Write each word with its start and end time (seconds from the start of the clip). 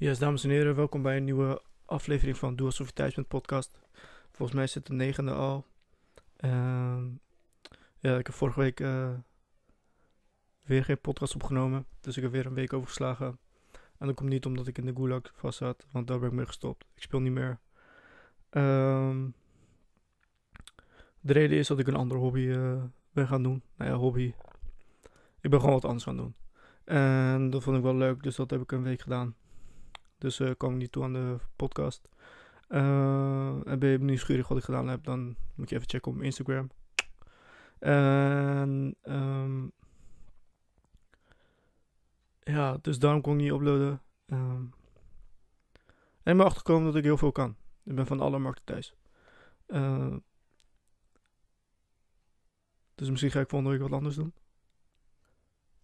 Yes, 0.00 0.18
dames 0.18 0.44
en 0.44 0.50
heren, 0.50 0.74
welkom 0.74 1.02
bij 1.02 1.16
een 1.16 1.24
nieuwe 1.24 1.62
aflevering 1.84 2.36
van 2.36 2.56
Doe 2.56 2.66
Alsof 2.66 2.90
thuis 2.90 3.18
podcast. 3.28 3.78
Volgens 4.30 4.58
mij 4.58 4.68
het 4.72 4.86
de 4.86 4.92
negende 4.92 5.32
al. 5.32 5.66
Ehm, 6.36 7.04
ja, 7.98 8.18
ik 8.18 8.26
heb 8.26 8.34
vorige 8.34 8.60
week 8.60 8.80
eh, 8.80 9.10
weer 10.64 10.84
geen 10.84 11.00
podcast 11.00 11.34
opgenomen, 11.34 11.86
dus 12.00 12.16
ik 12.16 12.22
heb 12.22 12.32
weer 12.32 12.46
een 12.46 12.54
week 12.54 12.72
overgeslagen. 12.72 13.38
En 13.98 14.06
dat 14.06 14.14
komt 14.14 14.28
niet 14.28 14.46
omdat 14.46 14.66
ik 14.66 14.78
in 14.78 14.86
de 14.86 14.94
gulag 14.94 15.22
vast 15.34 15.58
zat, 15.58 15.86
want 15.90 16.06
daar 16.06 16.18
ben 16.18 16.28
ik 16.28 16.34
mee 16.34 16.46
gestopt. 16.46 16.86
Ik 16.94 17.02
speel 17.02 17.20
niet 17.20 17.32
meer. 17.32 17.58
Ehm, 18.50 19.28
de 21.20 21.32
reden 21.32 21.58
is 21.58 21.66
dat 21.66 21.78
ik 21.78 21.86
een 21.86 21.96
andere 21.96 22.20
hobby 22.20 22.48
eh, 22.48 22.82
ben 23.12 23.28
gaan 23.28 23.42
doen. 23.42 23.62
Nou 23.76 23.90
ja, 23.90 23.96
hobby. 23.96 24.34
Ik 25.40 25.50
ben 25.50 25.60
gewoon 25.60 25.74
wat 25.74 25.84
anders 25.84 26.04
gaan 26.04 26.16
doen. 26.16 26.34
En 26.84 27.50
dat 27.50 27.62
vond 27.62 27.76
ik 27.76 27.82
wel 27.82 27.96
leuk, 27.96 28.22
dus 28.22 28.36
dat 28.36 28.50
heb 28.50 28.60
ik 28.60 28.72
een 28.72 28.82
week 28.82 29.00
gedaan. 29.00 29.34
Dus 30.20 30.40
uh, 30.40 30.50
kwam 30.56 30.72
ik 30.72 30.78
niet 30.78 30.92
toe 30.92 31.02
aan 31.02 31.12
de 31.12 31.36
podcast. 31.56 32.08
Uh, 32.68 33.68
en 33.68 33.78
ben 33.78 33.88
je 33.88 33.98
nieuwsgierig 33.98 34.48
wat 34.48 34.58
ik 34.58 34.64
gedaan 34.64 34.88
heb, 34.88 35.04
dan 35.04 35.36
moet 35.54 35.68
je 35.68 35.74
even 35.74 35.88
checken 35.88 36.10
op 36.10 36.14
mijn 36.14 36.26
Instagram. 36.26 36.70
En 37.78 38.96
um, 39.02 39.72
ja, 42.42 42.78
dus 42.80 42.98
daarom 42.98 43.20
kon 43.20 43.32
ik 43.32 43.40
niet 43.40 43.52
uploaden. 43.52 44.02
Um, 44.26 44.74
en 46.22 46.32
ik 46.32 46.36
ben 46.36 46.40
achtergekomen 46.40 46.84
dat 46.86 46.96
ik 46.96 47.04
heel 47.04 47.16
veel 47.16 47.32
kan. 47.32 47.56
Ik 47.84 47.94
ben 47.94 48.06
van 48.06 48.20
alle 48.20 48.38
markten 48.38 48.64
thuis. 48.64 48.94
Uh, 49.66 50.16
dus 52.94 53.10
misschien 53.10 53.30
ga 53.30 53.40
ik 53.40 53.48
volgende 53.48 53.74
week 53.74 53.88
wat 53.88 53.98
anders 53.98 54.16
doen. 54.16 54.34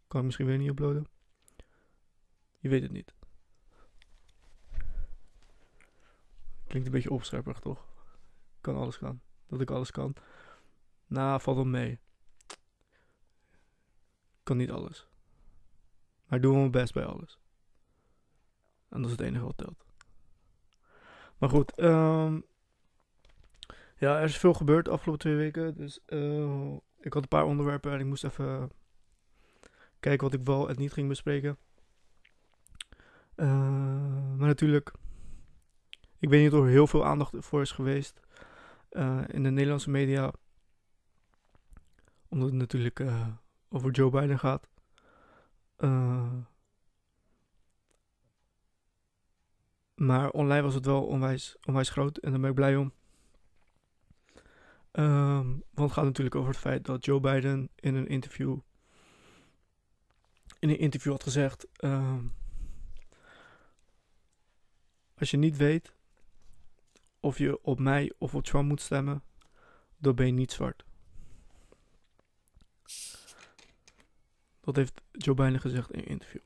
Kan 0.09 0.21
ik 0.21 0.27
misschien 0.27 0.47
weer 0.47 0.59
niet 0.59 0.71
uploaden. 0.71 1.07
Je 2.59 2.69
weet 2.69 2.83
het 2.83 2.93
niet. 2.93 3.16
Klinkt 6.67 6.87
een 6.87 6.95
beetje 6.95 7.11
opscherperig, 7.11 7.59
toch? 7.61 7.87
Kan 8.61 8.77
alles 8.77 8.99
kan. 8.99 9.21
Dat 9.47 9.61
ik 9.61 9.71
alles 9.71 9.91
kan. 9.91 10.15
Nou, 11.07 11.41
valt 11.41 11.57
wel 11.57 11.67
mee. 11.67 12.01
Kan 14.43 14.57
niet 14.57 14.71
alles. 14.71 15.09
Maar 16.27 16.39
ik 16.39 16.43
doe 16.43 16.57
mijn 16.57 16.71
best 16.71 16.93
bij 16.93 17.05
alles. 17.05 17.39
En 18.89 19.03
dat 19.03 19.11
is 19.11 19.17
het 19.17 19.27
enige 19.27 19.45
wat 19.45 19.57
telt. 19.57 19.85
Maar 21.39 21.49
goed, 21.49 21.81
um, 21.81 22.45
ja, 23.99 24.19
er 24.19 24.25
is 24.25 24.39
veel 24.39 24.55
gebeurd 24.55 24.85
de 24.85 24.91
afgelopen 24.91 25.21
twee 25.21 25.37
weken. 25.37 25.75
Dus 25.77 26.01
uh, 26.07 26.77
ik 27.01 27.13
had 27.13 27.23
een 27.23 27.29
paar 27.29 27.45
onderwerpen 27.45 27.93
en 27.93 28.01
ik 28.01 28.07
moest 28.07 28.25
even 28.25 28.71
kijken 30.01 30.31
wat 30.31 30.41
ik 30.41 30.47
wel 30.47 30.69
en 30.69 30.77
niet 30.79 30.93
ging 30.93 31.09
bespreken. 31.09 31.57
Uh, 33.37 34.37
maar 34.37 34.47
natuurlijk, 34.47 34.93
ik 36.19 36.29
weet 36.29 36.43
niet 36.43 36.53
of 36.53 36.65
er 36.65 36.71
heel 36.71 36.87
veel 36.87 37.05
aandacht 37.05 37.33
voor 37.39 37.61
is 37.61 37.71
geweest 37.71 38.21
uh, 38.91 39.23
in 39.27 39.43
de 39.43 39.51
Nederlandse 39.51 39.91
media. 39.91 40.33
Omdat 42.29 42.49
het 42.49 42.57
natuurlijk 42.57 43.01
uh, 43.01 43.29
over 43.69 43.91
Joe 43.91 44.11
Biden 44.11 44.39
gaat. 44.39 44.69
maar 49.95 50.31
online 50.31 50.63
was 50.63 50.75
het 50.75 50.87
wel 50.87 51.07
onwijs, 51.07 51.57
onwijs 51.65 51.89
groot 51.89 52.19
en 52.19 52.31
daar 52.31 52.41
ben 52.41 52.51
ik 52.51 52.57
blij 52.57 52.77
om. 52.77 52.93
Um, 54.93 55.63
want 55.71 55.89
het 55.89 55.93
gaat 55.93 56.05
natuurlijk 56.05 56.35
over 56.35 56.51
het 56.51 56.59
feit 56.59 56.85
dat 56.85 57.05
Joe 57.05 57.21
Biden 57.21 57.69
in 57.75 57.95
een 57.95 58.07
interview 58.07 58.59
in 60.59 60.69
een 60.69 60.79
interview 60.79 61.13
had 61.13 61.23
gezegd: 61.23 61.67
um, 61.85 62.35
Als 65.15 65.31
je 65.31 65.37
niet 65.37 65.57
weet 65.57 65.96
of 67.27 67.39
je 67.39 67.63
op 67.63 67.79
mij 67.79 68.13
of 68.19 68.35
op 68.35 68.45
Trump 68.45 68.69
moet 68.69 68.81
stemmen, 68.81 69.23
dan 69.97 70.15
ben 70.15 70.27
je 70.27 70.33
niet 70.33 70.53
zwart. 70.53 70.85
Dat 74.61 74.77
heeft 74.77 75.03
Joe 75.13 75.35
Biden 75.35 75.61
gezegd 75.61 75.91
in 75.91 75.99
een 75.99 76.07
interview. 76.07 76.41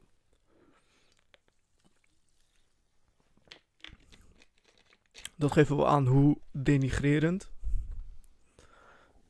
Dat 5.36 5.52
geeft 5.52 5.68
wel 5.68 5.88
aan 5.88 6.06
hoe 6.06 6.38
denigrerend 6.50 7.50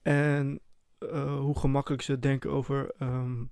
en 0.03 0.61
uh, 0.99 1.39
hoe 1.39 1.59
gemakkelijk 1.59 2.03
ze 2.03 2.19
denken 2.19 2.51
over 2.51 2.95
um, 2.99 3.51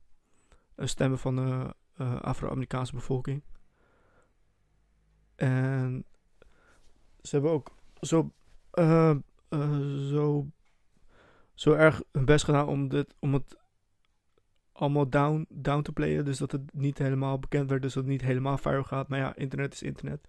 stemmen 0.76 1.19
van 1.19 1.37
de 1.37 1.75
uh, 2.00 2.20
Afro-Amerikaanse 2.20 2.94
bevolking. 2.94 3.42
En 5.34 6.04
ze 7.20 7.31
hebben 7.31 7.50
ook 7.50 7.77
zo, 8.00 8.32
uh, 8.75 9.16
zo, 10.10 10.47
zo 11.54 11.72
erg 11.72 12.03
hun 12.12 12.25
best 12.25 12.44
gedaan 12.44 12.66
om, 12.69 12.88
dit, 12.88 13.14
om 13.19 13.34
het 13.34 13.56
allemaal 14.72 15.09
down, 15.09 15.47
down 15.48 15.82
te 15.82 15.92
playen. 15.92 16.25
Dus 16.25 16.38
dat 16.38 16.53
het 16.53 16.75
niet 16.75 16.98
helemaal 16.98 17.38
bekend 17.38 17.70
werd, 17.70 17.82
dus 17.82 17.92
dat 17.92 18.03
het 18.03 18.12
niet 18.12 18.22
helemaal 18.22 18.58
viral 18.58 18.84
gaat. 18.84 19.08
Maar 19.08 19.19
ja, 19.19 19.37
internet 19.37 19.72
is 19.72 19.82
internet. 19.82 20.28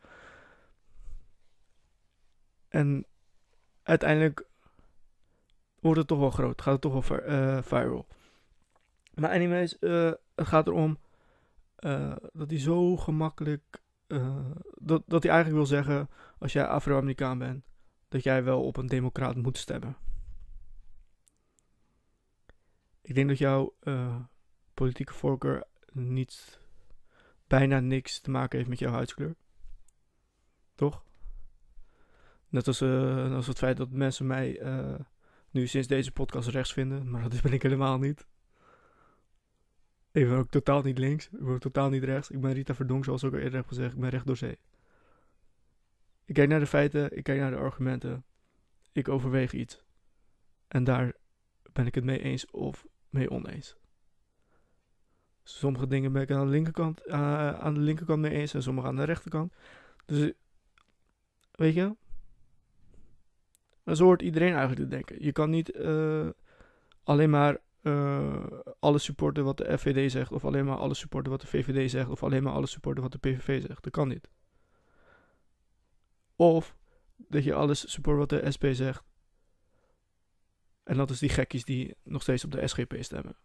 En 2.67 3.05
uiteindelijk 3.83 4.47
wordt 5.79 5.97
het 5.97 6.07
toch 6.07 6.19
wel 6.19 6.31
groot. 6.31 6.61
Gaat 6.61 6.73
het 6.73 6.81
toch 6.81 7.07
wel 7.07 7.29
uh, 7.29 7.61
viral. 7.61 8.07
Maar 9.13 9.29
anyways, 9.29 9.77
het 9.79 10.19
gaat 10.35 10.67
erom 10.67 10.97
uh, 11.79 12.15
dat 12.33 12.49
hij 12.49 12.59
zo 12.59 12.97
gemakkelijk... 12.97 13.81
dat, 14.73 15.03
dat 15.05 15.23
hij 15.23 15.31
eigenlijk 15.31 15.51
wil 15.51 15.65
zeggen, 15.65 16.09
als 16.39 16.53
jij 16.53 16.67
Afro-Amerikaan 16.67 17.37
bent, 17.37 17.65
dat 18.07 18.23
jij 18.23 18.43
wel 18.43 18.63
op 18.63 18.77
een 18.77 18.87
democraat 18.87 19.35
moet 19.35 19.57
stemmen. 19.57 19.97
Ik 23.01 23.15
denk 23.15 23.27
dat 23.27 23.37
jouw 23.37 23.75
politieke 24.73 25.13
voorkeur 25.13 25.63
niet, 25.91 26.59
bijna 27.47 27.79
niks 27.79 28.19
te 28.19 28.31
maken 28.31 28.57
heeft 28.57 28.69
met 28.69 28.79
jouw 28.79 28.91
huidskleur. 28.91 29.35
Toch? 30.75 31.03
Net 32.47 32.67
als, 32.67 32.81
als 32.81 33.47
het 33.47 33.57
feit 33.57 33.77
dat 33.77 33.89
mensen 33.89 34.27
mij 34.27 34.61
nu 35.49 35.67
sinds 35.67 35.87
deze 35.87 36.11
podcast 36.11 36.47
rechts 36.47 36.73
vinden, 36.73 37.09
maar 37.09 37.29
dat 37.29 37.41
ben 37.41 37.53
ik 37.53 37.61
helemaal 37.61 37.97
niet. 37.97 38.27
Ik 40.11 40.27
ben 40.27 40.37
ook 40.37 40.49
totaal 40.49 40.81
niet 40.81 40.97
links, 40.97 41.25
ik 41.25 41.39
ben 41.39 41.53
ook 41.53 41.59
totaal 41.59 41.89
niet 41.89 42.03
rechts. 42.03 42.29
Ik 42.29 42.41
ben 42.41 42.53
Rita 42.53 42.75
Verdonk, 42.75 43.03
zoals 43.03 43.23
ik 43.23 43.33
al 43.33 43.39
eerder 43.39 43.59
heb 43.59 43.67
gezegd, 43.67 43.93
ik 43.93 43.99
ben 43.99 44.09
recht 44.09 44.25
door 44.25 44.37
zee. 44.37 44.57
Ik 46.29 46.35
kijk 46.35 46.49
naar 46.49 46.59
de 46.59 46.65
feiten, 46.65 47.17
ik 47.17 47.23
kijk 47.23 47.39
naar 47.39 47.51
de 47.51 47.57
argumenten, 47.57 48.25
ik 48.91 49.09
overweeg 49.09 49.53
iets. 49.53 49.83
En 50.67 50.83
daar 50.83 51.13
ben 51.73 51.85
ik 51.85 51.95
het 51.95 52.03
mee 52.03 52.21
eens 52.21 52.51
of 52.51 52.85
mee 53.09 53.29
oneens. 53.29 53.75
Sommige 55.43 55.87
dingen 55.87 56.11
ben 56.11 56.21
ik 56.21 56.31
aan 56.31 56.45
de 56.45 56.51
linkerkant, 56.51 57.07
uh, 57.07 57.59
aan 57.59 57.73
de 57.73 57.79
linkerkant 57.79 58.19
mee 58.19 58.31
eens 58.31 58.53
en 58.53 58.63
sommige 58.63 58.87
aan 58.87 58.95
de 58.95 59.03
rechterkant. 59.03 59.53
Dus, 60.05 60.31
weet 61.51 61.73
je, 61.73 61.95
zo 63.85 64.03
hoort 64.03 64.21
iedereen 64.21 64.53
eigenlijk 64.53 64.81
te 64.81 64.87
denken. 64.87 65.23
Je 65.23 65.31
kan 65.31 65.49
niet 65.49 65.75
uh, 65.75 66.29
alleen 67.03 67.29
maar 67.29 67.57
uh, 67.81 68.43
alles 68.79 69.03
supporten 69.03 69.43
wat 69.43 69.57
de 69.57 69.77
FVD 69.77 70.11
zegt, 70.11 70.31
of 70.31 70.45
alleen 70.45 70.65
maar 70.65 70.77
alles 70.77 70.99
supporten 70.99 71.31
wat 71.31 71.41
de 71.41 71.47
VVD 71.47 71.91
zegt, 71.91 72.09
of 72.09 72.23
alleen 72.23 72.43
maar 72.43 72.53
alles 72.53 72.71
supporten 72.71 73.03
wat 73.03 73.11
de 73.11 73.17
PVV 73.17 73.61
zegt. 73.61 73.83
Dat 73.83 73.93
kan 73.93 74.07
niet. 74.07 74.29
Of 76.39 76.75
dat 77.17 77.43
je 77.43 77.53
alles 77.53 77.91
support 77.91 78.17
wat 78.17 78.29
de 78.29 78.51
SP 78.55 78.65
zegt. 78.71 79.03
En 80.83 80.97
dat 80.97 81.09
is 81.09 81.19
die 81.19 81.29
gekkies 81.29 81.65
die 81.65 81.95
nog 82.03 82.21
steeds 82.21 82.43
op 82.43 82.51
de 82.51 82.67
SGP 82.67 82.95
stemmen. 82.99 83.37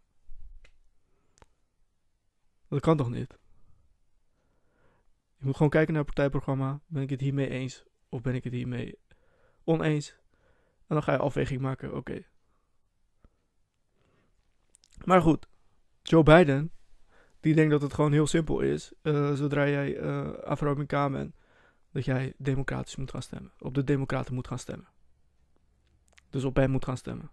Dat 2.67 2.79
kan 2.79 2.97
toch 2.97 3.09
niet? 3.09 3.37
Je 5.37 5.45
moet 5.45 5.55
gewoon 5.55 5.69
kijken 5.71 5.93
naar 5.93 6.03
het 6.03 6.13
partijprogramma. 6.13 6.81
Ben 6.87 7.01
ik 7.01 7.09
het 7.09 7.21
hiermee 7.21 7.49
eens? 7.49 7.85
Of 8.09 8.21
ben 8.21 8.35
ik 8.35 8.43
het 8.43 8.53
hiermee 8.53 8.99
oneens? 9.63 10.19
En 10.87 10.95
dan 10.95 11.03
ga 11.03 11.11
je 11.11 11.17
afweging 11.17 11.61
maken, 11.61 11.95
oké. 11.95 12.25
Maar 15.05 15.21
goed, 15.21 15.47
Joe 16.01 16.23
Biden, 16.23 16.71
die 17.39 17.55
denkt 17.55 17.71
dat 17.71 17.81
het 17.81 17.93
gewoon 17.93 18.11
heel 18.11 18.27
simpel 18.27 18.59
is. 18.59 18.93
Uh, 19.01 19.33
zodra 19.33 19.67
jij 19.67 19.97
uh, 19.97 20.33
Afro-Amerikaan 20.33 21.11
bent, 21.11 21.35
dat 21.95 22.05
jij 22.05 22.33
democratisch 22.37 22.95
moet 22.95 23.11
gaan 23.11 23.21
stemmen. 23.21 23.51
Op 23.59 23.73
de 23.73 23.83
democraten 23.83 24.33
moet 24.33 24.47
gaan 24.47 24.59
stemmen. 24.59 24.87
Dus 26.29 26.43
op 26.43 26.55
hem 26.55 26.71
moet 26.71 26.85
gaan 26.85 26.97
stemmen. 26.97 27.31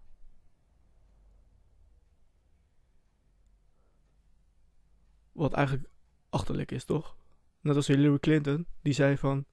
Wat 5.31 5.53
eigenlijk 5.53 5.89
achterlijk 6.29 6.71
is, 6.71 6.85
toch? 6.85 7.15
Net 7.61 7.75
als 7.75 7.87
Hillary 7.87 8.19
Clinton, 8.19 8.67
die 8.81 8.93
zei 8.93 9.17
van... 9.17 9.45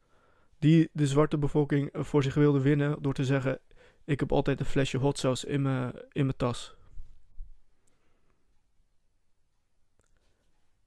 Die 0.58 0.90
de 0.92 1.06
zwarte 1.06 1.38
bevolking 1.38 1.88
voor 1.92 2.22
zich 2.22 2.34
wilde 2.34 2.60
winnen 2.60 3.02
door 3.02 3.14
te 3.14 3.24
zeggen... 3.24 3.60
Ik 4.04 4.20
heb 4.20 4.32
altijd 4.32 4.60
een 4.60 4.66
flesje 4.66 4.98
hot 4.98 5.18
sauce 5.18 5.46
in 5.46 5.62
mijn, 5.62 5.92
in 6.12 6.24
mijn 6.24 6.36
tas. 6.36 6.74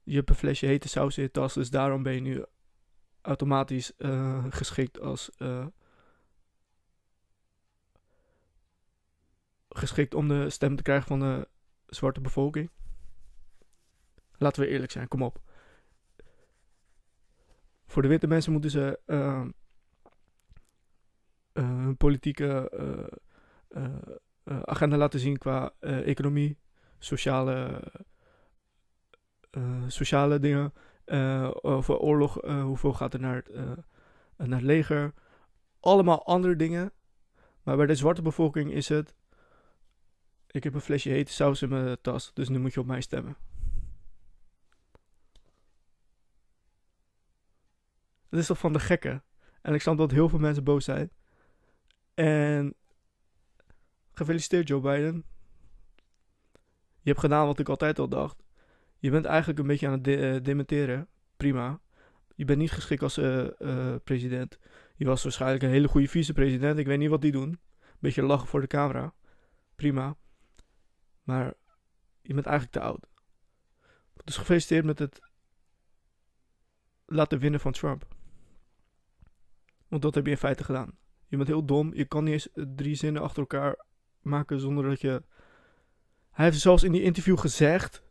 Je 0.02 0.16
hebt 0.16 0.28
een 0.28 0.34
flesje 0.34 0.66
hete 0.66 0.88
saus 0.88 1.16
in 1.16 1.22
je 1.22 1.30
tas, 1.30 1.54
dus 1.54 1.70
daarom 1.70 2.02
ben 2.02 2.14
je 2.14 2.20
nu 2.20 2.44
automatisch 3.24 3.92
geschikt 4.48 5.00
als 5.00 5.30
geschikt 9.68 10.14
om 10.14 10.28
de 10.28 10.50
stem 10.50 10.76
te 10.76 10.82
krijgen 10.82 11.06
van 11.06 11.20
de 11.20 11.48
zwarte 11.86 12.20
bevolking. 12.20 12.70
Laten 14.36 14.62
we 14.62 14.68
eerlijk 14.68 14.92
zijn, 14.92 15.08
kom 15.08 15.22
op. 15.22 15.40
Voor 17.86 18.02
de 18.02 18.08
witte 18.08 18.26
mensen 18.26 18.52
moeten 18.52 18.70
ze 18.70 19.00
uh, 19.06 19.46
hun 21.52 21.96
politieke 21.96 22.70
agenda 24.44 24.96
laten 24.96 25.20
zien 25.20 25.38
qua 25.38 25.74
economie, 25.80 26.58
sociale, 26.98 27.82
sociale 29.86 30.38
dingen. 30.38 30.72
Over 31.62 31.98
oorlog, 31.98 32.40
hoeveel 32.42 32.92
gaat 32.92 33.14
er 33.14 33.20
naar 33.20 33.36
het, 33.36 33.54
naar 34.36 34.58
het 34.58 34.62
leger. 34.62 35.12
Allemaal 35.80 36.26
andere 36.26 36.56
dingen. 36.56 36.92
Maar 37.62 37.76
bij 37.76 37.86
de 37.86 37.94
zwarte 37.94 38.22
bevolking 38.22 38.72
is 38.72 38.88
het 38.88 39.14
ik 40.54 40.64
heb 40.64 40.74
een 40.74 40.80
flesje 40.80 41.08
hete 41.08 41.32
saus 41.32 41.62
in 41.62 41.68
mijn 41.68 42.00
tas, 42.00 42.30
dus 42.34 42.48
nu 42.48 42.58
moet 42.58 42.74
je 42.74 42.80
op 42.80 42.86
mij 42.86 43.00
stemmen. 43.00 43.36
Dat 48.28 48.40
is 48.40 48.46
toch 48.46 48.58
van 48.58 48.72
de 48.72 48.80
gekke. 48.80 49.22
En 49.62 49.74
ik 49.74 49.80
snap 49.80 49.96
dat 49.96 50.10
heel 50.10 50.28
veel 50.28 50.38
mensen 50.38 50.64
boos 50.64 50.84
zijn. 50.84 51.10
En 52.14 52.74
gefeliciteerd 54.12 54.68
Joe 54.68 54.80
Biden. 54.80 55.24
Je 57.00 57.10
hebt 57.10 57.20
gedaan 57.20 57.46
wat 57.46 57.58
ik 57.58 57.68
altijd 57.68 57.98
al 57.98 58.08
dacht. 58.08 58.43
Je 59.04 59.10
bent 59.10 59.24
eigenlijk 59.24 59.58
een 59.58 59.66
beetje 59.66 59.86
aan 59.86 59.92
het 59.92 60.04
de 60.04 60.34
uh, 60.34 60.42
dementeren. 60.42 61.08
Prima. 61.36 61.80
Je 62.34 62.44
bent 62.44 62.58
niet 62.58 62.70
geschikt 62.70 63.02
als 63.02 63.18
uh, 63.18 63.46
uh, 63.58 63.94
president. 64.04 64.58
Je 64.96 65.04
was 65.04 65.22
waarschijnlijk 65.22 65.62
een 65.62 65.70
hele 65.70 65.88
goede 65.88 66.08
vicepresident. 66.08 66.78
Ik 66.78 66.86
weet 66.86 66.98
niet 66.98 67.08
wat 67.08 67.20
die 67.20 67.32
doen. 67.32 67.60
Beetje 67.98 68.22
lachen 68.22 68.48
voor 68.48 68.60
de 68.60 68.66
camera. 68.66 69.14
Prima. 69.76 70.16
Maar 71.22 71.54
je 72.22 72.34
bent 72.34 72.46
eigenlijk 72.46 72.76
te 72.76 72.80
oud. 72.80 73.06
Dus 74.24 74.36
gefeliciteerd 74.36 74.84
met 74.84 74.98
het 74.98 75.20
laten 77.06 77.38
winnen 77.38 77.60
van 77.60 77.72
Trump. 77.72 78.06
Want 79.88 80.02
dat 80.02 80.14
heb 80.14 80.24
je 80.24 80.30
in 80.30 80.36
feite 80.36 80.64
gedaan. 80.64 80.98
Je 81.26 81.36
bent 81.36 81.48
heel 81.48 81.64
dom. 81.64 81.94
Je 81.94 82.04
kan 82.04 82.24
niet 82.24 82.32
eens 82.32 82.48
drie 82.76 82.94
zinnen 82.94 83.22
achter 83.22 83.40
elkaar 83.40 83.84
maken 84.20 84.60
zonder 84.60 84.88
dat 84.88 85.00
je. 85.00 85.22
Hij 86.30 86.44
heeft 86.44 86.60
zelfs 86.60 86.82
in 86.82 86.92
die 86.92 87.02
interview 87.02 87.38
gezegd. 87.38 88.03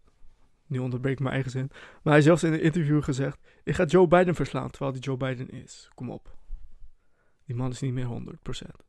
Nu 0.74 0.80
onderbreek 0.80 1.20
mijn 1.20 1.34
eigen 1.34 1.52
zin. 1.52 1.68
Maar 1.72 2.00
hij 2.04 2.14
heeft 2.14 2.26
zelfs 2.26 2.44
in 2.44 2.54
een 2.54 2.62
interview 2.62 3.04
gezegd: 3.04 3.40
Ik 3.64 3.76
ga 3.76 3.86
Joe 3.86 4.08
Biden 4.08 4.36
verslaan. 4.36 4.70
Terwijl 4.70 4.92
hij 4.92 5.02
Joe 5.02 5.18
Biden 5.18 5.50
is. 5.50 5.90
Kom 5.96 6.10
op. 6.10 6.38
Die 7.46 7.56
man 7.56 7.72
is 7.72 7.82
niet 7.82 7.94
meer 7.94 8.06
100%. 8.06 8.86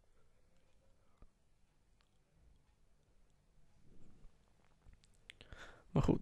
Maar 5.90 6.02
goed. 6.02 6.20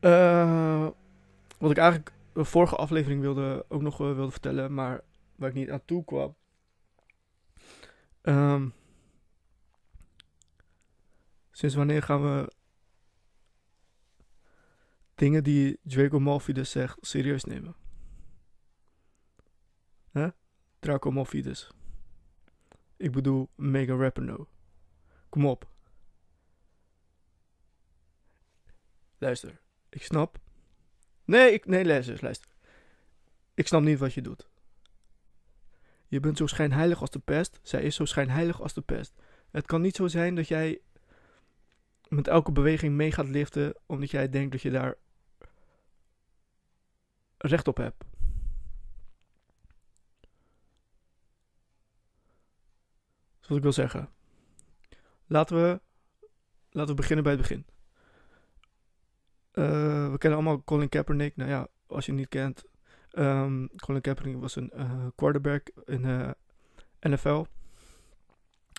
Uh, 0.00 0.88
wat 1.58 1.70
ik 1.70 1.76
eigenlijk 1.76 2.12
de 2.32 2.44
vorige 2.44 2.76
aflevering 2.76 3.20
wilde, 3.20 3.64
ook 3.68 3.82
nog 3.82 4.00
uh, 4.00 4.14
wilde 4.14 4.30
vertellen, 4.30 4.74
maar 4.74 5.00
waar 5.34 5.48
ik 5.48 5.54
niet 5.54 5.70
aan 5.70 5.84
toe 5.84 6.04
kwam. 6.04 6.36
Um, 8.22 8.74
sinds 11.50 11.74
wanneer 11.74 12.02
gaan 12.02 12.22
we 12.22 12.52
dingen 15.16 15.44
die 15.44 15.78
Draco 15.82 16.20
Malfides 16.20 16.70
zegt 16.70 16.98
serieus 17.00 17.44
nemen? 17.44 17.74
Hè? 20.10 20.28
Draco 20.78 21.10
Malfides. 21.10 21.70
Ik 22.96 23.12
bedoel 23.12 23.50
Mega 23.54 23.94
Rapino. 23.94 24.48
Kom 25.28 25.46
op. 25.46 25.68
Luister, 29.18 29.60
ik 29.88 30.02
snap. 30.02 30.38
Nee, 31.24 31.52
ik, 31.52 31.66
nee, 31.66 31.84
luister, 31.84 32.18
luister. 32.20 32.50
Ik 33.54 33.66
snap 33.66 33.82
niet 33.82 33.98
wat 33.98 34.14
je 34.14 34.22
doet. 34.22 34.48
Je 36.08 36.20
bent 36.20 36.36
zo 36.36 36.46
schijnheilig 36.46 37.00
als 37.00 37.10
de 37.10 37.18
pest. 37.18 37.58
Zij 37.62 37.82
is 37.82 37.94
zo 37.94 38.04
schijnheilig 38.04 38.60
als 38.62 38.74
de 38.74 38.80
pest. 38.80 39.14
Het 39.50 39.66
kan 39.66 39.80
niet 39.80 39.96
zo 39.96 40.06
zijn 40.06 40.34
dat 40.34 40.48
jij 40.48 40.80
met 42.08 42.28
elke 42.28 42.52
beweging 42.52 42.94
mee 42.94 43.12
gaat 43.12 43.28
liften, 43.28 43.74
omdat 43.86 44.10
jij 44.10 44.28
denkt 44.28 44.52
dat 44.52 44.62
je 44.62 44.70
daar 44.70 44.94
recht 47.38 47.68
op 47.68 47.76
hebt. 47.76 48.04
Dat 53.40 53.48
wat 53.48 53.56
ik 53.56 53.62
wil 53.62 53.72
zeggen. 53.72 54.08
Laten 55.26 55.56
we, 55.56 55.80
laten 56.70 56.90
we 56.90 57.00
beginnen 57.00 57.24
bij 57.24 57.32
het 57.32 57.40
begin. 57.40 57.66
Uh, 59.52 60.10
we 60.10 60.18
kennen 60.18 60.38
allemaal 60.38 60.64
Colin 60.64 60.88
Kaepernick. 60.88 61.36
Nou 61.36 61.50
ja, 61.50 61.68
als 61.86 62.04
je 62.04 62.10
hem 62.10 62.20
niet 62.20 62.28
kent. 62.28 62.64
Um, 63.12 63.68
Colin 63.76 64.00
Kaepernick 64.00 64.40
was 64.40 64.56
een 64.56 64.72
uh, 64.74 65.06
quarterback 65.14 65.68
in 65.84 66.02
de 66.02 66.36
NFL. 67.00 67.44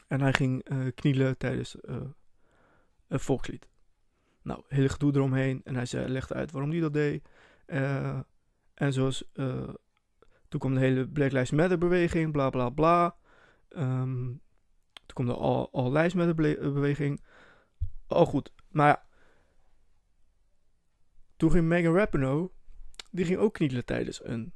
En 0.07 0.21
hij 0.21 0.33
ging 0.33 0.65
knielen 0.95 1.37
tijdens 1.37 1.77
een 3.07 3.19
volkslied. 3.19 3.67
Nou, 4.41 4.63
hele 4.67 4.89
gedoe 4.89 5.15
eromheen. 5.15 5.61
En 5.63 5.75
hij 5.75 5.85
zei, 5.85 6.07
legde 6.07 6.33
uit 6.33 6.51
waarom 6.51 6.71
hij 6.71 6.79
dat 6.79 6.93
deed. 6.93 7.29
En 8.77 8.93
zoals... 8.93 9.31
toen 10.47 10.59
kwam 10.59 10.73
de 10.73 10.79
hele 10.79 11.07
Black 11.07 11.31
Lives 11.31 11.51
Matter 11.51 11.77
beweging. 11.77 12.31
Bla 12.31 12.49
bla 12.49 12.69
bla. 12.69 13.15
Um, 13.69 14.41
toen 15.05 15.25
kwam 15.25 15.25
de 15.25 15.69
All, 15.71 15.91
Lives 15.91 16.13
Matter 16.13 16.35
beweging. 16.73 17.23
Al 18.07 18.25
goed. 18.25 18.53
Maar 18.67 19.05
toen 21.35 21.51
ging 21.51 21.67
Megan 21.67 21.95
Rapinoe, 21.95 22.51
die 23.11 23.25
ging 23.25 23.39
ook 23.39 23.53
knielen 23.53 23.85
tijdens 23.85 24.23
een 24.23 24.53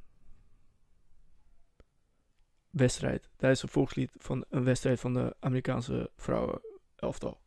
wedstrijd. 2.70 3.30
Tijdens 3.36 3.62
een 3.62 3.68
volkslied 3.68 4.10
van 4.16 4.44
een 4.48 4.64
wedstrijd 4.64 5.00
van 5.00 5.14
de 5.14 5.36
Amerikaanse 5.40 6.10
vrouwen 6.16 6.60
elftal. 6.96 7.40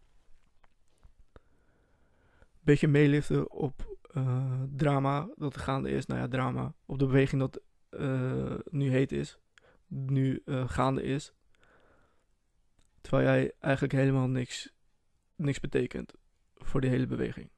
Beetje 2.60 2.88
meeliften 2.88 3.52
op 3.52 3.95
uh, 4.18 4.62
drama 4.76 5.30
dat 5.36 5.58
gaande 5.58 5.90
is. 5.90 6.06
Nou 6.06 6.20
ja, 6.20 6.28
drama. 6.28 6.74
Op 6.86 7.00
de 7.00 7.06
beweging 7.06 7.42
dat 7.42 7.62
uh, 7.90 8.58
nu 8.70 8.90
heet 8.90 9.12
is. 9.12 9.40
Nu 9.88 10.42
uh, 10.46 10.70
gaande 10.70 11.04
is. 11.04 11.34
Terwijl 13.02 13.28
jij 13.28 13.54
eigenlijk 13.60 13.94
helemaal 13.94 14.28
niks, 14.28 14.74
niks 15.36 15.60
betekent 15.60 16.14
voor 16.54 16.82
die 16.82 16.90
hele 16.90 17.08
beweging. 17.08 17.50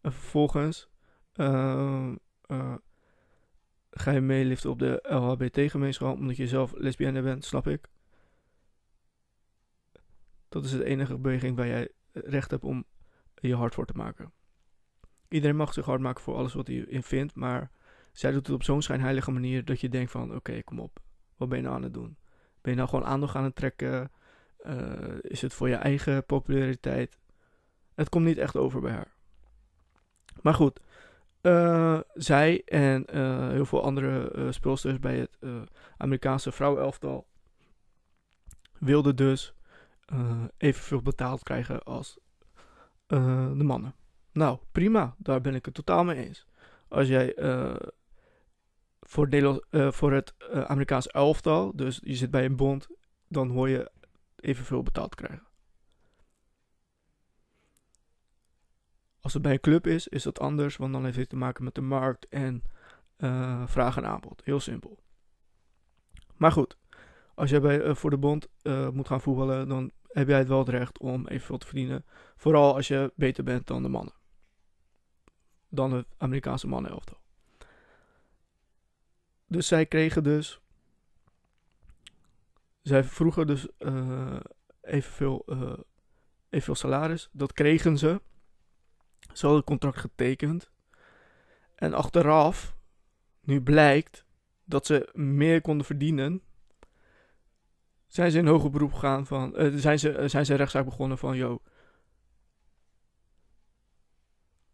En 0.00 0.12
vervolgens 0.12 0.88
ga 3.90 4.10
je 4.10 4.20
meeliften 4.20 4.70
op 4.70 4.78
de 4.78 4.98
LHBT-gemeenschap 5.02 6.16
omdat 6.16 6.36
je 6.36 6.48
zelf 6.48 6.72
lesbienne 6.76 7.22
bent, 7.22 7.44
snap 7.44 7.66
ik. 7.68 7.88
Dat 10.54 10.64
is 10.64 10.70
de 10.70 10.84
enige 10.84 11.18
beweging 11.18 11.56
waar 11.56 11.66
jij 11.66 11.88
recht 12.12 12.50
hebt 12.50 12.64
om 12.64 12.84
je 13.34 13.54
hard 13.54 13.74
voor 13.74 13.86
te 13.86 13.96
maken. 13.96 14.32
Iedereen 15.28 15.56
mag 15.56 15.72
zich 15.72 15.84
hard 15.84 16.00
maken 16.00 16.22
voor 16.22 16.34
alles 16.34 16.54
wat 16.54 16.66
hij 16.66 16.76
in 16.76 17.02
vindt, 17.02 17.34
maar 17.34 17.70
zij 18.12 18.30
doet 18.30 18.46
het 18.46 18.56
op 18.56 18.62
zo'n 18.62 18.82
schijnheilige 18.82 19.30
manier 19.30 19.64
dat 19.64 19.80
je 19.80 19.88
denkt 19.88 20.10
van, 20.10 20.34
oké, 20.34 20.62
kom 20.62 20.80
op, 20.80 21.00
wat 21.36 21.48
ben 21.48 21.58
je 21.58 21.64
nou 21.64 21.76
aan 21.76 21.82
het 21.82 21.94
doen? 21.94 22.16
Ben 22.60 22.72
je 22.72 22.78
nou 22.78 22.88
gewoon 22.88 23.04
aandacht 23.04 23.34
aan 23.34 23.44
het 23.44 23.54
trekken? 23.54 24.10
Uh, 24.66 25.16
is 25.20 25.42
het 25.42 25.54
voor 25.54 25.68
je 25.68 25.74
eigen 25.74 26.24
populariteit? 26.26 27.18
Het 27.94 28.08
komt 28.08 28.24
niet 28.24 28.38
echt 28.38 28.56
over 28.56 28.80
bij 28.80 28.92
haar. 28.92 29.14
Maar 30.42 30.54
goed, 30.54 30.80
uh, 31.42 32.00
zij 32.14 32.62
en 32.64 33.04
uh, 33.14 33.48
heel 33.48 33.66
veel 33.66 33.82
andere 33.82 34.52
speelsters 34.52 34.98
bij 34.98 35.18
het 35.18 35.38
Amerikaanse 35.96 36.52
vrouwenelftal 36.52 37.26
wilden 38.78 39.16
dus 39.16 39.54
evenveel 40.56 41.02
betaald 41.02 41.42
krijgen 41.42 41.82
als 41.82 42.18
de 43.06 43.64
mannen. 43.64 43.94
Nou, 44.32 44.58
prima, 44.72 45.14
daar 45.18 45.40
ben 45.40 45.54
ik 45.54 45.64
het 45.64 45.74
totaal 45.74 46.04
mee 46.04 46.26
eens. 46.26 46.46
Als 46.88 47.08
jij 47.08 47.34
voor, 49.00 49.28
Nederland, 49.28 49.64
voor 49.70 50.12
het 50.12 50.34
Amerikaanse 50.48 51.12
elftal, 51.12 51.76
dus 51.76 52.00
je 52.02 52.14
zit 52.14 52.30
bij 52.30 52.44
een 52.44 52.56
bond, 52.56 52.88
dan 53.28 53.50
hoor 53.50 53.68
je 53.68 53.90
evenveel 54.36 54.82
betaald 54.82 55.14
krijgen. 55.14 55.46
Als 59.20 59.32
het 59.32 59.42
bij 59.42 59.52
een 59.52 59.60
club 59.60 59.86
is, 59.86 60.08
is 60.08 60.22
dat 60.22 60.40
anders, 60.40 60.76
want 60.76 60.92
dan 60.92 61.04
heeft 61.04 61.16
het 61.16 61.28
te 61.28 61.36
maken 61.36 61.64
met 61.64 61.74
de 61.74 61.80
markt 61.80 62.28
en 62.28 62.62
uh, 63.18 63.66
vraag 63.66 63.96
en 63.96 64.06
aanbod. 64.06 64.44
Heel 64.44 64.60
simpel. 64.60 64.98
Maar 66.36 66.52
goed, 66.52 66.76
als 67.34 67.50
jij 67.50 67.84
uh, 67.84 67.94
voor 67.94 68.10
de 68.10 68.18
bond 68.18 68.48
uh, 68.62 68.88
moet 68.88 69.06
gaan 69.06 69.20
voetballen, 69.20 69.68
dan 69.68 69.90
heb 70.08 70.28
jij 70.28 70.38
het 70.38 70.48
wel 70.48 70.58
het 70.58 70.68
recht 70.68 70.98
om 70.98 71.26
evenveel 71.26 71.58
te 71.58 71.66
verdienen. 71.66 72.04
Vooral 72.36 72.74
als 72.74 72.88
je 72.88 73.12
beter 73.16 73.44
bent 73.44 73.66
dan 73.66 73.82
de 73.82 73.88
mannen. 73.88 74.14
Dan 75.68 75.92
het 75.92 76.06
Amerikaanse 76.16 76.66
mannenelftal. 76.66 77.18
Dus 79.46 79.66
zij 79.66 79.86
kregen 79.86 80.22
dus. 80.22 80.60
Zij 82.82 83.04
vroegen 83.04 83.46
dus 83.46 83.68
uh, 83.78 84.40
evenveel, 84.80 85.44
evenveel 86.48 86.74
salaris. 86.74 87.28
Dat 87.32 87.52
kregen 87.52 87.98
ze. 87.98 88.20
Ze 89.20 89.40
hadden 89.40 89.56
het 89.56 89.64
contract 89.64 89.98
getekend. 89.98 90.70
En 91.74 91.94
achteraf, 91.94 92.76
nu 93.40 93.62
blijkt 93.62 94.24
dat 94.64 94.86
ze 94.86 95.08
meer 95.12 95.60
konden 95.60 95.86
verdienen. 95.86 96.42
Zijn 98.14 98.30
ze 98.30 98.38
in 98.38 98.46
hoger 98.46 98.70
beroep 98.70 98.92
gegaan 98.92 99.26
van. 99.26 99.62
Uh, 99.62 99.76
zijn, 99.76 99.98
ze, 99.98 100.28
zijn 100.28 100.46
ze 100.46 100.54
rechtszaak 100.54 100.84
begonnen 100.84 101.18
van. 101.18 101.36
Yo, 101.36 101.62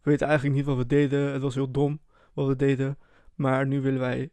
we 0.00 0.10
weten 0.10 0.26
eigenlijk 0.26 0.56
niet 0.56 0.66
wat 0.66 0.76
we 0.76 0.86
deden. 0.86 1.32
Het 1.32 1.42
was 1.42 1.54
heel 1.54 1.70
dom 1.70 2.00
wat 2.32 2.46
we 2.46 2.56
deden. 2.56 2.98
Maar 3.34 3.66
nu 3.66 3.80
willen 3.80 4.00
wij 4.00 4.30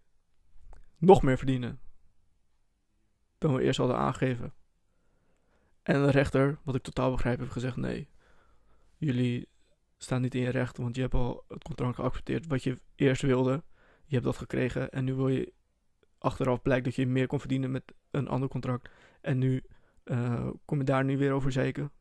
nog 0.98 1.22
meer 1.22 1.38
verdienen. 1.38 1.80
Dan 3.38 3.54
we 3.54 3.62
eerst 3.62 3.78
hadden 3.78 3.98
aangegeven. 3.98 4.54
En 5.84 6.06
de 6.06 6.12
rechter, 6.12 6.60
wat 6.64 6.76
ik 6.76 6.84
totaal 6.84 7.12
begrijp, 7.12 7.40
heeft 7.40 7.52
gezegd: 7.52 7.76
nee. 7.76 8.10
Jullie 8.98 9.48
staan 9.98 10.22
niet 10.22 10.36
in 10.36 10.42
je 10.42 10.50
recht, 10.50 10.78
want 10.78 10.96
je 10.96 11.02
hebt 11.02 11.14
al 11.14 11.46
het 11.48 11.64
contract 11.64 11.96
geaccepteerd 11.96 12.48
wat 12.48 12.64
je 12.64 12.80
eerst 12.96 13.22
wilde. 13.22 13.64
Je 14.06 14.14
hebt 14.14 14.26
dat 14.26 14.38
gekregen 14.38 14.92
en 14.92 15.04
nu 15.04 15.14
wil 15.14 15.28
je 15.28 15.54
achteraf 16.18 16.62
blijkt 16.62 16.86
dat 16.86 16.96
je 16.96 17.08
meer 17.08 17.28
kon 17.28 17.40
verdienen 17.40 17.72
met 17.72 17.84
een 18.12 18.28
ander 18.28 18.50
contract. 18.50 18.90
En 19.22 19.38
nu 19.38 19.64
uh, 20.06 20.50
kom 20.66 20.78
je 20.78 20.84
daar 20.84 21.04
nu 21.04 21.18
weer 21.18 21.32
over 21.32 21.52
zeiken. 21.52 21.92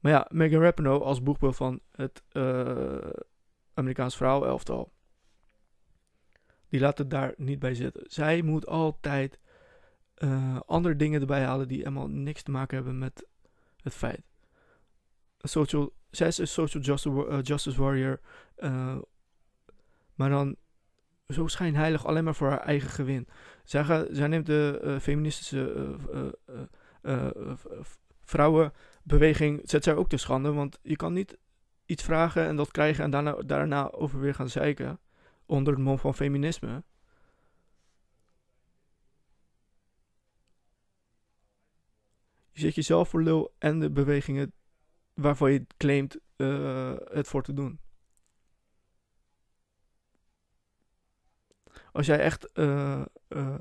Maar 0.00 0.12
ja, 0.12 0.26
Megan 0.30 0.60
Rapinoe 0.60 1.00
als 1.00 1.22
boegbeeld 1.22 1.56
van 1.56 1.80
het 1.90 2.22
uh, 2.32 3.10
Amerikaans 3.74 4.16
vrouwenelftal. 4.16 4.92
Die 6.68 6.80
laat 6.80 6.98
het 6.98 7.10
daar 7.10 7.34
niet 7.36 7.58
bij 7.58 7.74
zitten. 7.74 8.04
Zij 8.06 8.42
moet 8.42 8.66
altijd 8.66 9.40
uh, 10.18 10.60
andere 10.66 10.96
dingen 10.96 11.20
erbij 11.20 11.44
halen 11.44 11.68
die 11.68 11.78
helemaal 11.78 12.08
niks 12.08 12.42
te 12.42 12.50
maken 12.50 12.76
hebben 12.76 12.98
met 12.98 13.26
het 13.82 13.94
feit. 13.94 14.22
Social, 15.38 15.92
zij 16.10 16.26
is 16.26 16.38
een 16.38 16.48
social 16.48 16.82
justice, 16.82 17.40
justice 17.42 17.82
warrior. 17.82 18.20
maar 20.14 20.28
dan 20.28 20.56
zo 21.32 21.46
schijnheilig 21.46 22.06
alleen 22.06 22.24
maar 22.24 22.34
voor 22.34 22.48
haar 22.48 22.60
eigen 22.60 22.90
gewin. 22.90 23.28
Zij, 23.64 24.06
zij 24.10 24.26
neemt 24.26 24.46
de 24.46 24.98
feministische 25.00 25.96
vrouwenbeweging 28.24 29.60
zet 29.64 29.84
zij 29.84 29.94
ook 29.94 30.08
te 30.08 30.16
schande. 30.16 30.52
Want 30.52 30.78
je 30.82 30.96
kan 30.96 31.12
niet 31.12 31.38
iets 31.86 32.02
vragen 32.02 32.46
en 32.46 32.56
dat 32.56 32.70
krijgen 32.70 33.04
en 33.04 33.10
daarna, 33.10 33.32
daarna 33.32 33.90
over 33.90 34.20
weer 34.20 34.34
gaan 34.34 34.48
zeiken. 34.48 35.00
Onder 35.46 35.72
het 35.72 35.82
mom 35.82 35.98
van 35.98 36.14
feminisme. 36.14 36.82
Je 42.52 42.60
zet 42.60 42.74
jezelf 42.74 43.08
voor 43.08 43.22
lul 43.22 43.54
en 43.58 43.78
de 43.78 43.90
bewegingen 43.90 44.52
waarvan 45.14 45.52
je 45.52 45.66
claimt 45.76 46.18
uh, 46.36 46.94
het 47.04 47.28
voor 47.28 47.42
te 47.42 47.52
doen. 47.52 47.80
Als 51.92 52.06
jij 52.06 52.18
echt 52.18 52.48
uh, 52.54 53.02
uh, 53.28 53.54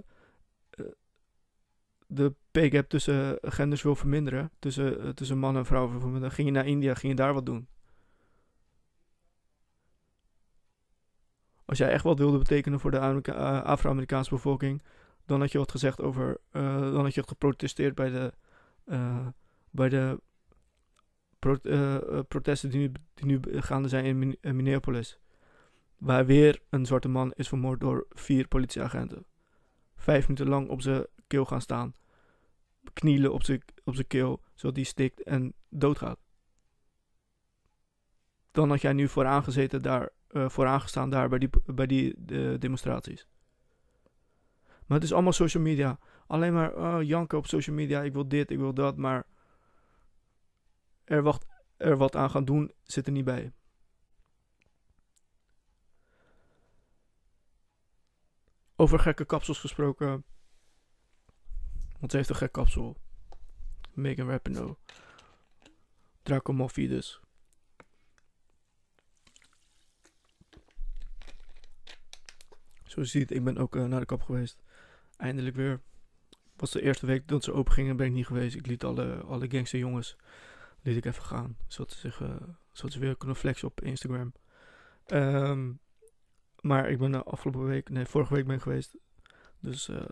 de 2.07 2.33
pay 2.51 2.69
gap 2.69 2.89
tussen 2.89 3.37
genders 3.41 3.81
wil 3.81 3.95
verminderen, 3.95 4.51
tussen, 4.59 5.15
tussen 5.15 5.37
man 5.37 5.57
en 5.57 5.65
vrouw 5.65 5.87
verminderen, 5.87 6.31
ging 6.31 6.47
je 6.47 6.53
naar 6.53 6.67
India, 6.67 6.93
ging 6.93 7.11
je 7.11 7.17
daar 7.17 7.33
wat 7.33 7.45
doen. 7.45 7.67
Als 11.65 11.77
jij 11.77 11.89
echt 11.89 12.03
wat 12.03 12.17
wilde 12.17 12.37
betekenen 12.37 12.79
voor 12.79 12.91
de 12.91 12.99
Afro-Amerikaanse 13.63 14.29
bevolking, 14.29 14.81
dan 15.25 15.39
had 15.39 15.51
je 15.51 15.57
wat 15.57 15.71
gezegd 15.71 16.01
over, 16.01 16.37
dan 16.51 17.03
had 17.03 17.13
je 17.13 17.27
geprotesteerd 17.27 17.95
bij 17.95 18.09
de, 18.09 18.33
bij 19.69 19.89
de 19.89 20.21
pro 21.39 21.57
protesten 22.27 22.69
die 22.69 22.79
nu, 22.79 22.91
die 23.13 23.25
nu 23.25 23.39
gaande 23.61 23.87
zijn 23.87 24.37
in 24.41 24.55
Minneapolis. 24.55 25.19
Waar 26.01 26.25
weer 26.25 26.61
een 26.69 26.85
zwarte 26.85 27.07
man 27.07 27.31
is 27.31 27.47
vermoord 27.47 27.79
door 27.79 28.05
vier 28.09 28.47
politieagenten. 28.47 29.25
Vijf 29.95 30.27
minuten 30.27 30.49
lang 30.49 30.69
op 30.69 30.81
zijn 30.81 31.05
keel 31.27 31.45
gaan 31.45 31.61
staan 31.61 31.95
knielen 32.93 33.33
op 33.33 33.43
zijn 33.43 33.63
op 33.83 33.95
keel, 34.07 34.41
zodat 34.53 34.75
hij 34.75 34.85
stikt 34.85 35.23
en 35.23 35.53
doodgaat. 35.69 36.19
Dan 38.51 38.69
had 38.69 38.81
jij 38.81 38.93
nu 38.93 39.07
vooraan 39.07 39.43
gezeten 39.43 39.81
daar, 39.81 40.09
uh, 40.31 40.49
vooraan 40.49 40.81
gestaan 40.81 41.09
daar 41.09 41.29
bij 41.29 41.39
die, 41.39 41.49
bij 41.65 41.87
die 41.87 42.25
demonstraties. 42.57 43.27
Maar 44.85 44.97
het 44.97 45.03
is 45.03 45.13
allemaal 45.13 45.33
social 45.33 45.63
media. 45.63 45.99
Alleen 46.27 46.53
maar 46.53 46.77
uh, 46.77 46.97
janken 47.01 47.37
op 47.37 47.47
social 47.47 47.75
media. 47.75 48.01
Ik 48.01 48.13
wil 48.13 48.27
dit, 48.27 48.51
ik 48.51 48.57
wil 48.57 48.73
dat. 48.73 48.97
Maar 48.97 49.25
er 51.03 51.21
wat, 51.23 51.45
er 51.77 51.97
wat 51.97 52.15
aan 52.15 52.29
gaan 52.29 52.45
doen 52.45 52.71
zit 52.83 53.05
er 53.05 53.11
niet 53.11 53.25
bij. 53.25 53.51
Over 58.81 58.99
gekke 58.99 59.25
kapsels 59.25 59.59
gesproken. 59.59 60.23
Want 61.99 62.11
ze 62.11 62.17
heeft 62.17 62.29
een 62.29 62.35
gek 62.35 62.51
kapsel. 62.51 62.97
Megan 63.93 64.29
Rapinoe. 64.29 64.77
Draco 66.23 66.53
Malfoy 66.53 66.87
dus. 66.87 67.19
Zo 72.85 73.03
ziet, 73.03 73.31
ik 73.31 73.43
ben 73.43 73.57
ook 73.57 73.75
uh, 73.75 73.85
naar 73.85 73.99
de 73.99 74.05
kap 74.05 74.21
geweest. 74.21 74.61
Eindelijk 75.17 75.55
weer. 75.55 75.81
Was 76.55 76.71
de 76.71 76.81
eerste 76.81 77.05
week 77.05 77.27
dat 77.27 77.43
ze 77.43 77.53
open 77.53 77.73
gingen, 77.73 77.95
ben 77.97 78.07
ik 78.07 78.13
niet 78.13 78.27
geweest. 78.27 78.55
Ik 78.55 78.67
liet 78.67 78.83
alle, 78.83 79.15
alle 79.15 79.49
gangster 79.49 79.79
jongens 79.79 80.15
liet 80.81 80.97
ik 80.97 81.05
even 81.05 81.23
gaan. 81.23 81.57
Zodat 81.67 81.91
ze, 81.91 81.99
zich, 81.99 82.19
uh, 82.19 82.35
zodat 82.71 82.91
ze 82.91 82.99
weer 82.99 83.17
kunnen 83.17 83.35
flexen 83.35 83.67
op 83.67 83.81
Instagram. 83.81 84.33
Um, 85.07 85.79
maar 86.61 86.89
ik 86.89 86.97
ben 86.97 87.11
de 87.11 87.23
afgelopen 87.23 87.65
week, 87.65 87.89
nee, 87.89 88.05
vorige 88.05 88.33
week 88.33 88.45
ben 88.45 88.55
ik 88.55 88.61
geweest. 88.61 88.97
Dus 89.59 89.89
uh, 89.89 90.05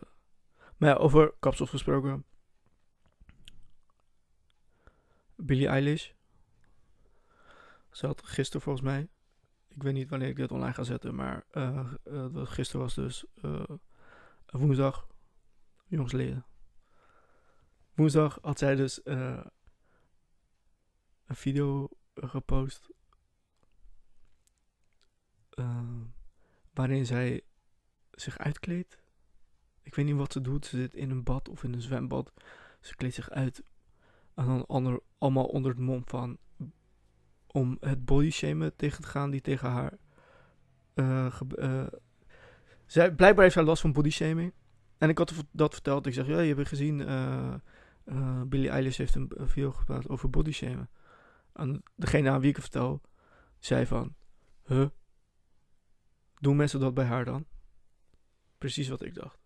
maar 0.78 1.00
over 1.00 1.34
kapsels 1.40 1.70
gesproken. 1.70 2.26
Billie 5.36 5.68
Eilish. 5.68 6.12
Ze 7.92 8.06
had 8.06 8.24
gisteren 8.26 8.62
volgens 8.62 8.86
mij. 8.86 9.10
Ik 9.68 9.84
weet 9.84 9.94
niet 9.94 10.10
wanneer 10.10 10.28
ik 10.28 10.36
dit 10.36 10.52
online 10.52 10.74
ga 10.74 10.84
zetten, 10.84 11.16
maar 11.16 11.46
uh, 11.52 11.94
gisteren 12.34 12.82
was 12.82 12.94
dus 12.96 13.26
woensdag. 14.46 15.08
Jongsleden. 15.88 16.46
Woensdag 17.94 18.38
had 18.42 18.60
zij 18.60 18.76
dus 18.76 19.06
een 19.06 19.52
video 21.28 21.90
gepost. 22.14 22.90
Waarin 26.80 27.06
zij 27.06 27.42
zich 28.12 28.38
uitkleedt 28.38 29.00
ik 29.90 29.96
weet 29.96 30.06
niet 30.06 30.16
wat 30.16 30.34
ze 30.34 30.42
doet. 30.42 30.66
Ze 30.66 30.78
zit 30.78 30.94
in 30.94 31.10
een 31.10 31.24
bad 31.24 31.50
of 31.50 31.64
in 31.64 31.74
een 31.74 31.82
zwembad. 31.82 32.34
Ze 32.80 32.96
kleedt 32.96 33.16
zich 33.16 33.30
uit. 33.30 33.64
En 34.36 34.46
dan 34.46 34.66
ander, 34.66 35.00
allemaal 35.18 35.46
onder 35.46 35.72
het 35.72 35.80
mom 35.80 36.02
van. 36.06 36.38
Om 37.48 37.78
het 37.80 38.06
body 38.06 38.30
shamen 38.30 38.76
tegen 38.76 39.02
te 39.02 39.08
gaan 39.08 39.30
die 39.30 39.42
tegen 39.42 39.70
haar. 39.70 39.98
Uh, 40.96 41.40
uh, 41.56 41.88
zij, 42.86 43.16
blijkbaar 43.16 43.44
heeft 43.44 43.54
zij 43.54 43.64
last 43.64 43.82
van 43.82 43.94
body 43.94 44.10
shaming. 44.10 44.54
En 44.98 45.10
ik 45.10 45.18
had 45.18 45.34
dat 45.52 45.74
verteld. 45.74 46.06
Ik 46.06 46.14
zeg, 46.14 46.28
ja, 46.28 46.40
je 46.40 46.56
hebt 46.56 46.68
gezien. 46.68 47.00
Uh, 47.00 47.54
Billie 48.46 48.70
Eilish 48.70 48.98
heeft 48.98 49.16
een 49.16 49.32
video 49.38 49.72
gepraat 49.72 50.10
over 50.10 50.30
body 50.30 50.52
shamen. 50.52 50.90
En 51.54 51.84
degene 51.96 52.30
aan 52.30 52.40
wie 52.40 52.50
ik 52.50 52.56
het 52.56 52.66
vertel, 52.66 53.02
zei 53.60 53.86
van. 53.86 54.16
Huh? 54.66 54.88
Doen 56.40 56.56
mensen 56.56 56.80
dat 56.80 56.94
bij 56.94 57.06
haar 57.06 57.26
dan? 57.26 57.46
Precies 58.58 58.88
wat 58.88 59.02
ik 59.02 59.14
dacht. 59.14 59.40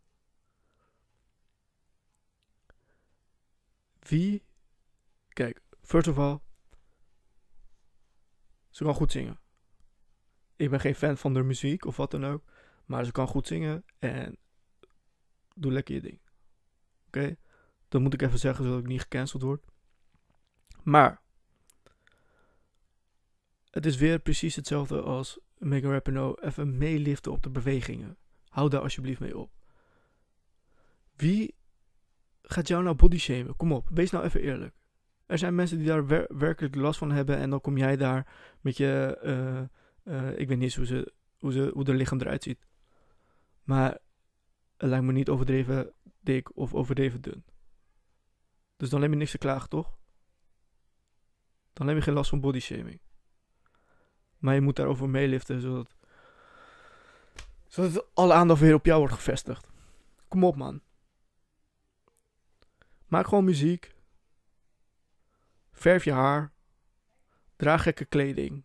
Wie? 4.00 4.46
Kijk, 5.30 5.62
first 5.82 6.08
of 6.08 6.18
all. 6.18 6.40
Ze 8.70 8.84
kan 8.84 8.94
goed 8.94 9.12
zingen. 9.12 9.40
Ik 10.56 10.70
ben 10.70 10.80
geen 10.80 10.96
fan 10.96 11.18
van 11.18 11.34
de 11.34 11.44
muziek 11.44 11.86
of 11.86 11.98
wat 11.98 12.12
dan 12.12 12.26
ook. 12.26 12.44
Maar 12.86 13.06
ze 13.06 13.12
kan 13.12 13.28
goed 13.28 13.48
zingen 13.48 13.86
en 14.00 14.38
doe 15.56 15.72
lekker 15.72 15.96
je 15.96 16.02
ding. 16.02 16.20
Oké? 17.08 17.20
Okay? 17.20 17.38
Dat 17.88 18.02
moet 18.02 18.14
ik 18.14 18.22
even 18.22 18.40
zeggen 18.40 18.64
zodat 18.64 18.80
ik 18.80 18.88
niet 18.88 19.02
gecanceld 19.02 19.42
word. 19.42 19.66
Maar. 20.84 21.22
Het 23.70 23.86
is 23.86 23.98
weer 23.98 24.20
precies 24.20 24.56
hetzelfde 24.56 25.02
als 25.02 25.40
Megan 25.64 25.92
Rapinoe. 25.92 26.44
Even 26.44 26.78
meeliften 26.78 27.32
op 27.32 27.44
de 27.44 27.50
bewegingen. 27.50 28.18
Hou 28.50 28.70
daar 28.70 28.82
alsjeblieft 28.82 29.20
mee 29.20 29.38
op. 29.38 29.52
Wie 31.16 31.56
gaat 32.42 32.68
jou 32.68 32.84
nou 32.84 32.96
body 32.96 33.18
shamen? 33.18 33.56
Kom 33.56 33.72
op, 33.72 33.90
wees 33.92 34.12
nou 34.12 34.24
even 34.24 34.42
eerlijk. 34.42 34.76
Er 35.26 35.38
zijn 35.38 35.56
mensen 35.56 35.78
die 35.78 35.88
daar 35.88 36.08
wer- 36.08 36.38
werkelijk 36.38 36.76
last 36.76 36.98
van 36.98 37.12
hebben 37.12 37.38
en 37.38 37.50
dan 37.50 37.62
kom 37.62 37.78
jij 37.78 37.98
daar 37.98 38.28
met 38.62 38.78
je, 38.78 39.18
eh, 39.22 39.60
eh, 40.04 40.40
ik 40.40 40.48
weet 40.48 40.58
niet 40.58 40.76
hoe, 40.76 40.86
ze, 40.86 41.14
hoe, 41.38 41.52
ze, 41.52 41.72
hoe 41.74 41.84
de 41.84 41.94
lichaam 41.94 42.20
eruit 42.20 42.44
ziet. 42.44 42.68
Maar 43.64 43.92
het 44.78 44.90
lijkt 44.90 45.06
me 45.06 45.12
niet 45.12 45.30
overdreven 45.30 45.94
dik 46.20 46.58
of 46.58 46.74
overdreven 46.74 47.22
dun. 47.22 47.44
Dus 48.78 48.90
dan 48.90 49.02
heb 49.02 49.12
je 49.12 49.18
niks 49.18 49.32
te 49.32 49.38
klagen, 49.38 49.70
toch? 49.70 49.98
Dan 51.74 51.88
heb 51.88 51.96
je 51.96 52.04
geen 52.04 52.14
last 52.14 52.30
van 52.30 52.42
body 52.42 52.60
shaming. 52.60 53.00
Maar 54.44 54.54
je 54.54 54.62
moet 54.62 54.76
daarover 54.76 55.10
meeliften, 55.10 55.62
zodat, 55.62 55.96
zodat 57.68 58.06
alle 58.14 58.34
aandacht 58.34 58.60
weer 58.60 58.74
op 58.74 58.86
jou 58.86 59.00
wordt 59.00 59.14
gevestigd. 59.14 59.68
Kom 60.28 60.44
op, 60.44 60.56
man. 60.56 60.82
Maak 63.08 63.28
gewoon 63.28 63.44
muziek. 63.44 63.96
Verf 65.72 66.04
je 66.04 66.12
haar. 66.12 66.52
Draag 67.56 67.84
gekke 67.84 68.06
kleding. 68.06 68.64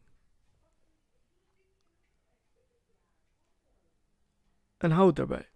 En 4.77 4.91
houd 4.91 5.17
daarbij. 5.17 5.51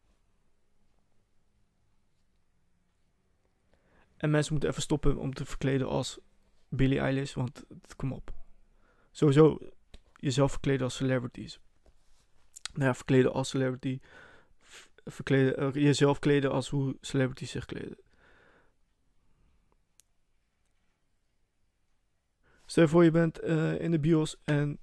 En 4.17 4.31
mensen 4.31 4.53
moeten 4.53 4.71
even 4.71 4.83
stoppen 4.83 5.17
om 5.17 5.35
te 5.35 5.45
verkleden 5.45 5.89
als 5.89 6.19
Billie 6.69 6.99
Eilish, 6.99 7.35
want 7.35 7.65
het- 7.69 7.97
kom 7.97 8.13
op. 8.13 8.33
Sowieso 9.11 9.59
jezelf 10.23 10.51
verkleden 10.51 10.85
als 10.85 10.97
celebrities. 10.97 11.61
Nou 12.73 12.85
ja, 12.85 12.95
verkleden 12.95 13.33
als 13.33 13.49
celebrity. 13.49 14.01
Verkleden, 15.05 15.57
eh, 15.57 15.73
jezelf 15.73 16.19
kleden 16.19 16.51
als 16.51 16.69
hoe 16.69 16.97
celebrities 17.01 17.51
zich 17.51 17.65
kleden. 17.65 17.97
Stel 22.67 22.83
je 22.83 22.89
voor 22.89 23.05
je 23.05 23.11
bent 23.11 23.39
eh, 23.39 23.81
in 23.81 23.91
de 23.91 24.01
bios 24.01 24.37
en 24.45 24.81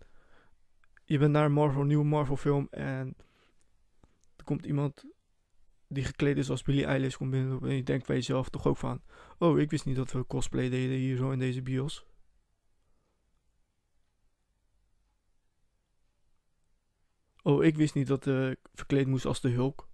je 1.05 1.17
bent 1.17 1.31
naar 1.31 1.45
een 1.45 1.51
Marvel, 1.51 1.83
nieuwe 1.83 2.05
Marvel 2.05 2.37
film 2.37 2.67
en 2.71 3.15
er 4.35 4.43
komt 4.43 4.65
iemand 4.65 5.05
die 5.87 6.03
gekleed 6.03 6.37
is 6.37 6.49
als 6.49 6.63
Billie 6.63 6.85
Eilish 6.85 7.15
komt 7.15 7.31
binnen 7.31 7.61
en 7.61 7.75
je 7.75 7.83
denkt 7.83 8.07
bij 8.07 8.15
jezelf 8.15 8.49
toch 8.49 8.67
ook 8.67 8.77
van 8.77 9.01
oh 9.37 9.59
ik 9.59 9.69
wist 9.69 9.85
niet 9.85 9.95
dat 9.95 10.11
we 10.11 10.27
cosplay 10.27 10.69
deden 10.69 10.97
hier 10.97 11.17
zo 11.17 11.31
in 11.31 11.39
deze 11.39 11.61
bios. 11.61 12.08
Oh, 17.49 17.63
ik 17.63 17.75
wist 17.75 17.93
niet 17.93 18.07
dat 18.07 18.25
ik 18.25 18.59
verkleed 18.73 19.07
moest 19.07 19.25
als 19.25 19.41
de 19.41 19.49
Hulk. 19.49 19.87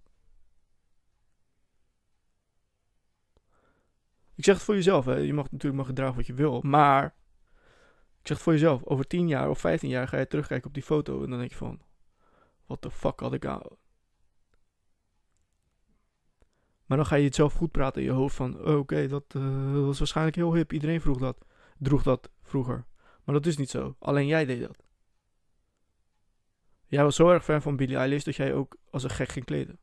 Ik 4.34 4.44
zeg 4.44 4.54
het 4.54 4.64
voor 4.64 4.74
jezelf, 4.74 5.04
hè. 5.04 5.14
Je 5.14 5.32
mag 5.32 5.44
natuurlijk 5.44 5.74
maar 5.74 5.84
gedragen 5.84 6.16
wat 6.16 6.26
je 6.26 6.34
wil. 6.34 6.60
Maar, 6.60 7.04
ik 8.20 8.26
zeg 8.26 8.36
het 8.36 8.42
voor 8.42 8.52
jezelf. 8.52 8.84
Over 8.84 9.06
10 9.06 9.28
jaar 9.28 9.50
of 9.50 9.58
15 9.58 9.88
jaar 9.88 10.08
ga 10.08 10.18
je 10.18 10.26
terugkijken 10.26 10.68
op 10.68 10.74
die 10.74 10.82
foto. 10.82 11.22
En 11.22 11.30
dan 11.30 11.38
denk 11.38 11.50
je 11.50 11.56
van, 11.56 11.80
wat 12.66 12.82
de 12.82 12.90
fuck 12.90 13.20
had 13.20 13.32
ik 13.32 13.46
aan. 13.46 13.62
Maar 16.86 16.96
dan 16.96 17.06
ga 17.06 17.16
je 17.16 17.24
het 17.24 17.34
zelf 17.34 17.52
goed 17.52 17.70
praten 17.70 18.02
in 18.02 18.08
je 18.08 18.14
hoofd 18.14 18.36
van, 18.36 18.64
oh, 18.66 18.78
oké, 18.78 19.08
dat 19.08 19.24
eh, 19.28 19.72
was 19.72 19.98
waarschijnlijk 19.98 20.36
heel 20.36 20.54
hip. 20.54 20.72
Iedereen 20.72 21.00
vroeg 21.00 21.18
dat, 21.18 21.44
droeg 21.78 22.02
dat 22.02 22.30
vroeger. 22.42 22.86
Maar 23.24 23.34
dat 23.34 23.46
is 23.46 23.56
niet 23.56 23.70
zo. 23.70 23.96
Alleen 23.98 24.26
jij 24.26 24.44
deed 24.44 24.60
dat. 24.60 24.85
Jij 26.86 27.02
was 27.02 27.16
zo 27.16 27.30
erg 27.30 27.44
fan 27.44 27.62
van 27.62 27.76
Billie 27.76 27.96
Eilish 27.96 28.22
dat 28.22 28.36
jij 28.36 28.54
ook 28.54 28.76
als 28.90 29.02
een 29.02 29.10
gek 29.10 29.28
ging 29.28 29.44
kleden. 29.44 29.78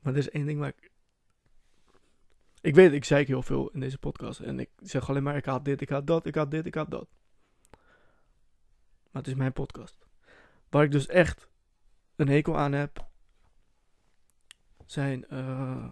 Maar 0.00 0.12
er 0.12 0.18
is 0.18 0.30
één 0.30 0.46
ding 0.46 0.58
waar 0.58 0.68
ik... 0.68 0.90
Ik 2.60 2.74
weet, 2.74 2.92
ik 2.92 3.04
zei 3.04 3.24
heel 3.24 3.42
veel 3.42 3.68
in 3.68 3.80
deze 3.80 3.98
podcast. 3.98 4.40
En 4.40 4.60
ik 4.60 4.70
zeg 4.80 5.08
alleen 5.08 5.22
maar, 5.22 5.36
ik 5.36 5.44
haat 5.44 5.64
dit, 5.64 5.80
ik 5.80 5.88
haat 5.88 6.06
dat, 6.06 6.26
ik 6.26 6.34
haat 6.34 6.50
dit, 6.50 6.66
ik 6.66 6.74
haat 6.74 6.90
dat. 6.90 7.08
Maar 9.10 9.22
het 9.22 9.26
is 9.26 9.34
mijn 9.34 9.52
podcast. 9.52 10.06
Waar 10.68 10.84
ik 10.84 10.90
dus 10.90 11.06
echt 11.06 11.48
een 12.16 12.28
hekel 12.28 12.58
aan 12.58 12.72
heb... 12.72 13.06
Zijn... 14.86 15.28
eh, 15.28 15.88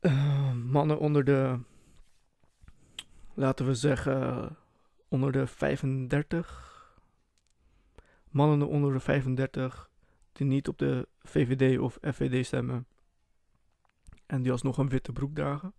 eh, 0.00 0.52
mannen 0.52 0.98
onder 0.98 1.24
de... 1.24 1.58
Laten 3.34 3.66
we 3.66 3.74
zeggen... 3.74 4.56
Onder 5.12 5.32
de 5.32 5.46
35. 5.46 6.96
Mannen 8.28 8.68
onder 8.68 8.92
de 8.92 9.00
35 9.00 9.90
die 10.32 10.46
niet 10.46 10.68
op 10.68 10.78
de 10.78 11.08
VVD 11.22 11.78
of 11.78 11.98
FVD 12.02 12.46
stemmen. 12.46 12.86
En 14.26 14.42
die 14.42 14.52
alsnog 14.52 14.78
een 14.78 14.88
witte 14.88 15.12
broek 15.12 15.34
dragen. 15.34 15.74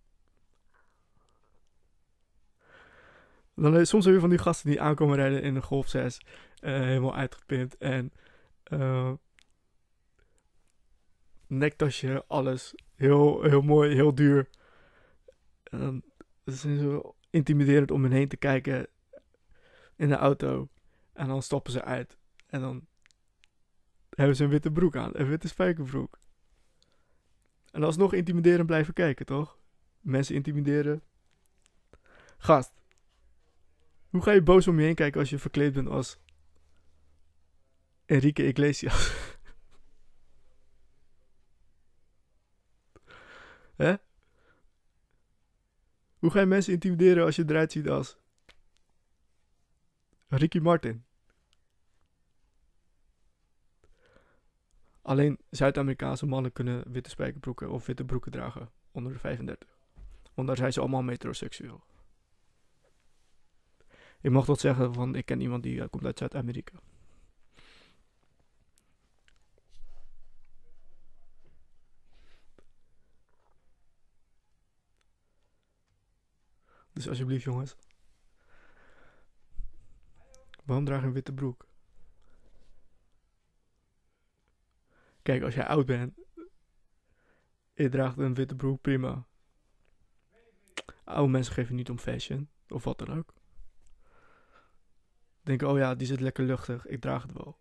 Dan, 3.54 3.76
eh, 3.76 3.84
soms 3.84 4.04
heb 4.04 4.14
je 4.14 4.20
van 4.20 4.28
die 4.28 4.38
gasten 4.38 4.70
die 4.70 4.80
aankomen 4.80 5.16
rijden 5.16 5.42
in 5.42 5.54
een 5.54 5.62
Golf 5.62 5.88
6. 5.88 6.20
eh, 6.60 6.72
helemaal 6.72 7.14
uitgepint. 7.14 7.76
En 7.76 8.12
eh, 8.62 9.12
nektasje, 11.46 12.24
alles. 12.26 12.74
Heel, 12.94 13.42
heel 13.42 13.62
mooi, 13.62 13.94
heel 13.94 14.14
duur. 14.14 14.48
En 15.64 15.78
dan 15.78 16.02
is 16.44 16.60
zo 16.60 17.13
intimiderend 17.34 17.90
om 17.90 18.02
hen 18.02 18.12
heen 18.12 18.28
te 18.28 18.36
kijken 18.36 18.86
in 19.96 20.08
de 20.08 20.16
auto. 20.16 20.68
En 21.12 21.28
dan 21.28 21.42
stappen 21.42 21.72
ze 21.72 21.84
uit. 21.84 22.18
En 22.46 22.60
dan 22.60 22.86
hebben 24.10 24.36
ze 24.36 24.44
een 24.44 24.50
witte 24.50 24.70
broek 24.70 24.96
aan. 24.96 25.10
Een 25.12 25.28
witte 25.28 25.48
spijkerbroek. 25.48 26.18
En 27.70 27.82
alsnog 27.82 28.12
intimiderend 28.12 28.66
blijven 28.66 28.94
kijken, 28.94 29.26
toch? 29.26 29.58
Mensen 30.00 30.34
intimideren. 30.34 31.02
Gast. 32.36 32.72
Hoe 34.08 34.22
ga 34.22 34.30
je 34.30 34.42
boos 34.42 34.68
om 34.68 34.78
je 34.78 34.84
heen 34.84 34.94
kijken 34.94 35.20
als 35.20 35.30
je 35.30 35.38
verkleed 35.38 35.72
bent 35.72 35.88
als 35.88 36.18
Enrique 38.06 38.46
Iglesias? 38.46 39.12
Hè? 43.76 43.94
Hoe 46.24 46.32
ga 46.32 46.40
je 46.40 46.46
mensen 46.46 46.72
intimideren 46.72 47.24
als 47.24 47.36
je 47.36 47.44
eruit 47.46 47.72
ziet 47.72 47.88
als 47.88 48.16
Ricky 50.28 50.58
Martin? 50.58 51.04
Alleen 55.02 55.38
Zuid-Amerikaanse 55.50 56.26
mannen 56.26 56.52
kunnen 56.52 56.92
witte 56.92 57.10
spijkerbroeken 57.10 57.70
of 57.70 57.86
witte 57.86 58.04
broeken 58.04 58.32
dragen 58.32 58.70
onder 58.90 59.12
de 59.12 59.18
35. 59.18 59.68
Want 60.34 60.56
zijn 60.56 60.72
ze 60.72 60.80
allemaal 60.80 61.02
metroseksueel. 61.02 61.84
Ik 64.20 64.30
mag 64.30 64.44
tot 64.44 64.60
zeggen 64.60 64.94
van 64.94 65.14
ik 65.14 65.26
ken 65.26 65.40
iemand 65.40 65.62
die 65.62 65.80
eh, 65.80 65.88
komt 65.90 66.04
uit 66.04 66.18
Zuid-Amerika. 66.18 66.78
Dus 76.94 77.08
alsjeblieft 77.08 77.44
jongens. 77.44 77.76
Waarom 80.64 80.84
draag 80.84 81.00
je 81.00 81.06
een 81.06 81.12
witte 81.12 81.32
broek? 81.32 81.66
Kijk, 85.22 85.42
als 85.42 85.54
jij 85.54 85.66
oud 85.66 85.86
bent. 85.86 86.18
Je 87.74 87.88
draagt 87.88 88.18
een 88.18 88.34
witte 88.34 88.54
broek, 88.54 88.80
prima. 88.80 89.26
Oude 91.04 91.30
mensen 91.30 91.54
geven 91.54 91.74
niet 91.74 91.90
om 91.90 91.98
fashion. 91.98 92.48
Of 92.68 92.84
wat 92.84 92.98
dan 92.98 93.18
ook. 93.18 93.34
Denken, 95.42 95.68
oh 95.68 95.78
ja, 95.78 95.94
die 95.94 96.06
zit 96.06 96.20
lekker 96.20 96.44
luchtig. 96.44 96.86
Ik 96.86 97.00
draag 97.00 97.22
het 97.22 97.32
wel. 97.32 97.58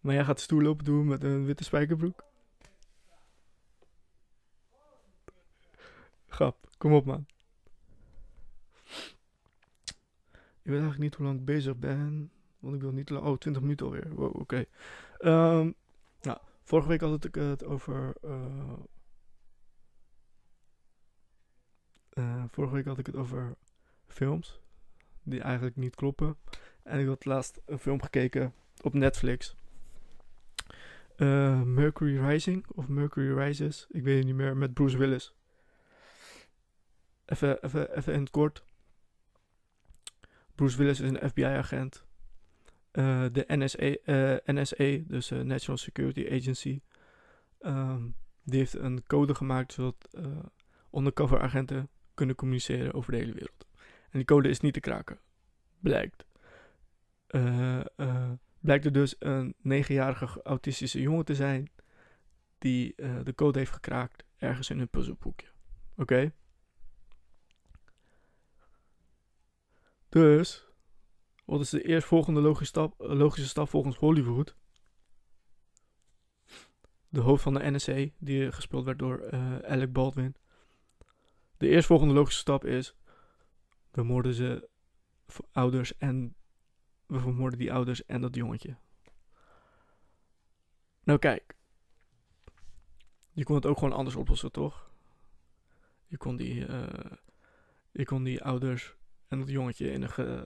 Maar 0.00 0.14
jij 0.14 0.24
gaat 0.24 0.40
stoel 0.40 0.62
lopen 0.62 0.84
doen 0.84 1.06
met 1.06 1.24
een 1.24 1.44
witte 1.44 1.64
spijkerbroek? 1.64 2.24
Grap, 6.26 6.68
kom 6.82 6.92
op 6.92 7.04
man. 7.04 7.26
Ik 10.62 10.70
weet 10.70 10.80
eigenlijk 10.80 10.98
niet 10.98 11.14
hoe 11.14 11.26
lang 11.26 11.38
ik 11.38 11.44
bezig 11.44 11.76
ben. 11.76 12.30
Want 12.58 12.74
ik 12.74 12.80
wil 12.80 12.92
niet 12.92 13.06
te 13.06 13.12
lang. 13.12 13.26
Oh, 13.26 13.38
20 13.38 13.62
minuten 13.62 13.86
alweer. 13.86 14.14
Wow, 14.14 14.40
oké. 14.40 14.64
Ehm, 15.18 15.70
nou, 16.22 16.38
vorige 16.62 16.88
week 16.88 17.00
had 17.00 17.24
ik 17.24 17.34
het 17.34 17.64
over. 17.64 18.14
eh, 18.22 18.72
eh, 22.08 22.44
vorige 22.50 22.74
week 22.74 22.84
had 22.84 22.98
ik 22.98 23.06
het 23.06 23.16
over 23.16 23.54
films. 24.06 24.60
Die 25.22 25.40
eigenlijk 25.40 25.76
niet 25.76 25.94
kloppen. 25.94 26.36
En 26.82 27.00
ik 27.00 27.06
had 27.06 27.24
laatst 27.24 27.60
een 27.66 27.78
film 27.78 28.02
gekeken 28.02 28.54
op 28.80 28.94
Netflix. 28.94 29.56
Eh, 31.16 31.62
Mercury 31.62 32.18
Rising 32.18 32.66
of 32.68 32.88
Mercury 32.88 33.38
Rises. 33.38 33.86
Ik 33.90 34.02
weet 34.02 34.16
het 34.16 34.26
niet 34.26 34.34
meer. 34.34 34.56
Met 34.56 34.74
Bruce 34.74 34.98
Willis. 34.98 35.34
Even, 37.26 38.12
in 38.14 38.20
het 38.20 38.30
kort. 38.30 38.64
Bruce 40.54 40.76
Willis 40.76 41.00
is 41.00 41.10
een 41.10 41.28
FBI-agent. 41.28 42.04
eh, 42.90 43.24
de 43.32 43.44
NSA, 43.48 43.78
eh, 43.78 44.36
NSA, 44.44 44.98
dus 45.06 45.30
uh, 45.30 45.40
National 45.40 45.76
Security 45.76 46.28
Agency, 46.30 46.80
ehm, 47.60 48.02
die 48.42 48.58
heeft 48.58 48.74
een 48.74 49.06
code 49.06 49.34
gemaakt 49.34 49.72
zodat 49.72 50.08
undercover 50.92 51.40
agenten 51.40 51.88
kunnen 52.14 52.36
communiceren 52.36 52.94
over 52.94 53.12
de 53.12 53.18
hele 53.18 53.32
wereld. 53.32 53.66
En 54.10 54.18
die 54.18 54.24
code 54.24 54.48
is 54.48 54.60
niet 54.60 54.72
te 54.74 54.80
kraken, 54.80 55.20
blijkt. 55.80 56.24
blijkt 58.60 58.84
er 58.84 58.92
dus 58.92 59.16
een 59.18 59.54
negenjarige 59.58 60.42
autistische 60.42 61.00
jongen 61.00 61.24
te 61.24 61.34
zijn 61.34 61.70
die 62.58 62.94
de 63.22 63.34
code 63.34 63.58
heeft 63.58 63.72
gekraakt 63.72 64.24
ergens 64.36 64.70
in 64.70 64.78
een 64.78 64.88
puzzelboekje. 64.88 65.46
Oké? 65.96 66.32
Dus, 70.12 70.66
wat 71.44 71.60
is 71.60 71.70
de 71.70 71.82
eerstvolgende 71.82 72.40
logische 72.40 72.64
stap, 72.64 73.00
eh, 73.00 73.12
logische 73.12 73.48
stap 73.48 73.68
volgens 73.68 73.96
Hollywood? 73.96 74.56
De 77.08 77.20
hoofd 77.20 77.42
van 77.42 77.54
de 77.54 77.70
NSA, 77.70 78.06
die 78.18 78.52
gespeeld 78.52 78.84
werd 78.84 78.98
door 78.98 79.32
uh, 79.34 79.58
Alec 79.58 79.92
Baldwin. 79.92 80.34
De 81.56 81.68
eerstvolgende 81.68 82.14
logische 82.14 82.40
stap 82.40 82.64
is: 82.64 82.96
we 83.90 84.02
moorden 84.02 84.34
ze 84.34 84.68
ouders 85.52 85.96
en 85.98 86.34
we 87.06 87.18
vermoorden 87.20 87.58
die 87.58 87.72
ouders 87.72 88.04
en 88.04 88.20
dat 88.20 88.34
jongetje. 88.34 88.76
Nou 91.02 91.18
kijk, 91.18 91.56
je 93.30 93.44
kon 93.44 93.54
het 93.54 93.66
ook 93.66 93.78
gewoon 93.78 93.96
anders 93.96 94.16
oplossen, 94.16 94.52
toch? 94.52 94.90
Je 96.06 96.16
kon 96.16 96.36
die, 96.36 96.66
uh, 96.66 97.12
je 97.92 98.04
kon 98.04 98.22
die 98.22 98.42
ouders 98.42 99.00
en 99.32 99.38
dat 99.38 99.50
jongetje 99.50 99.90
in 99.90 100.02
een, 100.02 100.44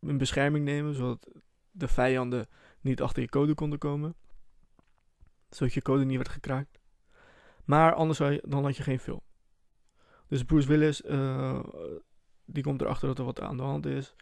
in 0.00 0.18
bescherming 0.18 0.64
nemen, 0.64 0.94
zodat 0.94 1.28
de 1.70 1.88
vijanden 1.88 2.46
niet 2.80 3.02
achter 3.02 3.22
je 3.22 3.28
code 3.28 3.54
konden 3.54 3.78
komen. 3.78 4.14
Zodat 5.50 5.74
je 5.74 5.82
code 5.82 6.04
niet 6.04 6.16
werd 6.16 6.28
gekraakt. 6.28 6.80
Maar 7.64 7.94
anders 7.94 8.18
je, 8.18 8.42
dan 8.46 8.64
had 8.64 8.76
je 8.76 8.82
geen 8.82 8.98
film. 8.98 9.20
Dus 10.26 10.44
Bruce 10.44 10.68
Willis, 10.68 11.02
uh, 11.02 11.64
die 12.44 12.62
komt 12.62 12.80
erachter 12.80 13.08
dat 13.08 13.18
er 13.18 13.24
wat 13.24 13.40
aan 13.40 13.56
de 13.56 13.62
hand 13.62 13.86
is. 13.86 14.14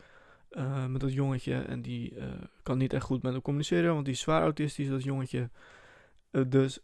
Uh, 0.51 0.87
met 0.87 1.01
dat 1.01 1.13
jongetje. 1.13 1.55
En 1.55 1.83
die 1.83 2.19
kan 2.63 2.79
niet 2.79 2.93
echt 2.93 3.05
goed 3.05 3.23
met 3.23 3.33
hem 3.33 3.43
communiceren. 3.43 3.93
Want 3.93 4.05
die 4.05 4.15
is 4.15 4.21
zwaar 4.21 4.43
autistisch, 4.43 4.89
dat 4.89 5.03
jongetje. 5.03 5.51
dus 6.49 6.81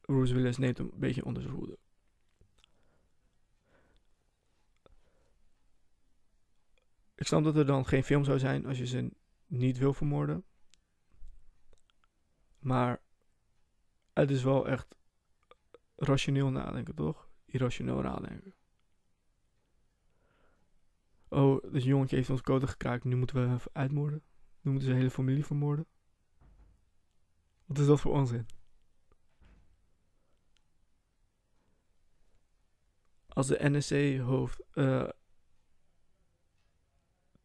Bruce 0.00 0.34
Willis 0.34 0.58
neemt 0.58 0.78
hem 0.78 0.90
een 0.92 1.00
beetje 1.00 1.24
onder 1.24 1.42
zijn 1.42 1.54
hoede. 1.54 1.78
Ik 7.20 7.26
snap 7.26 7.44
dat 7.44 7.56
er 7.56 7.66
dan 7.66 7.86
geen 7.86 8.04
film 8.04 8.24
zou 8.24 8.38
zijn 8.38 8.66
als 8.66 8.78
je 8.78 8.86
ze 8.86 9.10
niet 9.46 9.78
wil 9.78 9.94
vermoorden. 9.94 10.44
Maar 12.58 13.02
het 14.12 14.30
is 14.30 14.42
wel 14.42 14.68
echt 14.68 14.96
rationeel 15.96 16.50
nadenken, 16.50 16.94
toch? 16.94 17.28
Irrationeel 17.44 18.00
nadenken. 18.00 18.54
Oh, 21.28 21.72
dat 21.72 21.84
jongetje 21.84 22.16
heeft 22.16 22.30
ons 22.30 22.40
code 22.40 22.66
gekraakt. 22.66 23.04
Nu 23.04 23.16
moeten 23.16 23.36
we 23.36 23.48
hem 23.48 23.58
uitmoorden. 23.72 24.22
Nu 24.60 24.70
moeten 24.70 24.88
ze 24.88 24.94
hele 24.94 25.10
familie 25.10 25.44
vermoorden. 25.44 25.86
Wat 27.64 27.78
is 27.78 27.86
dat 27.86 28.00
voor 28.00 28.12
onzin? 28.12 28.46
Als 33.28 33.46
de 33.46 33.68
NSC-hoofd 33.68 34.62
uh, 34.74 35.08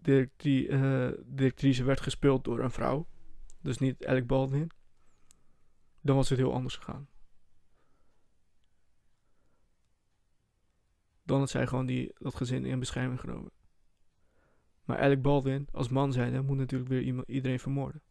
directri 0.06 0.68
uh, 0.68 1.12
directrice 1.26 1.84
werd 1.84 2.02
gespeeld 2.02 2.44
door 2.44 2.60
een 2.60 2.72
vrouw, 2.72 3.08
dus 3.62 3.78
niet 3.78 4.06
Alec 4.06 4.28
Baldwin, 4.28 4.72
dan 6.02 6.15
was 6.15 6.30
het 6.30 6.38
heel 6.38 6.54
anders 6.54 6.76
gegaan. 6.76 7.08
Dan 11.24 11.39
had 11.39 11.50
zij 11.50 11.68
gewoon 11.68 11.86
die, 11.86 12.13
dat 12.18 12.36
gezin 12.36 12.65
in 12.65 12.80
bescherming 12.80 13.20
genomen. 13.20 13.52
Maar 14.84 15.00
Alec 15.00 15.22
Baldwin, 15.22 15.68
als 15.72 15.89
man 15.89 16.13
zijnde, 16.13 16.41
moet 16.41 16.58
natuurlijk 16.58 16.89
weer 16.89 17.26
iedereen 17.28 17.60
vermoorden. 17.60 18.02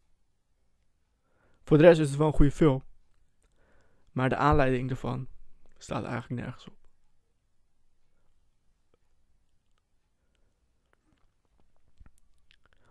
Voor 1.63 1.77
de 1.77 1.83
rest 1.83 1.99
is 1.99 2.09
het 2.09 2.17
wel 2.17 2.27
een 2.27 2.33
goede 2.33 2.51
film. 2.51 2.83
Maar 4.11 4.29
de 4.29 4.35
aanleiding 4.35 4.89
ervan 4.89 5.27
staat 5.77 6.03
eigenlijk 6.03 6.41
nergens 6.41 6.67
op. 6.67 6.84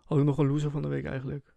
Had 0.05 0.19
ik 0.19 0.25
nog 0.25 0.38
een 0.38 0.47
loser 0.47 0.71
van 0.71 0.83
de 0.83 0.88
week 0.88 1.05
eigenlijk. 1.05 1.55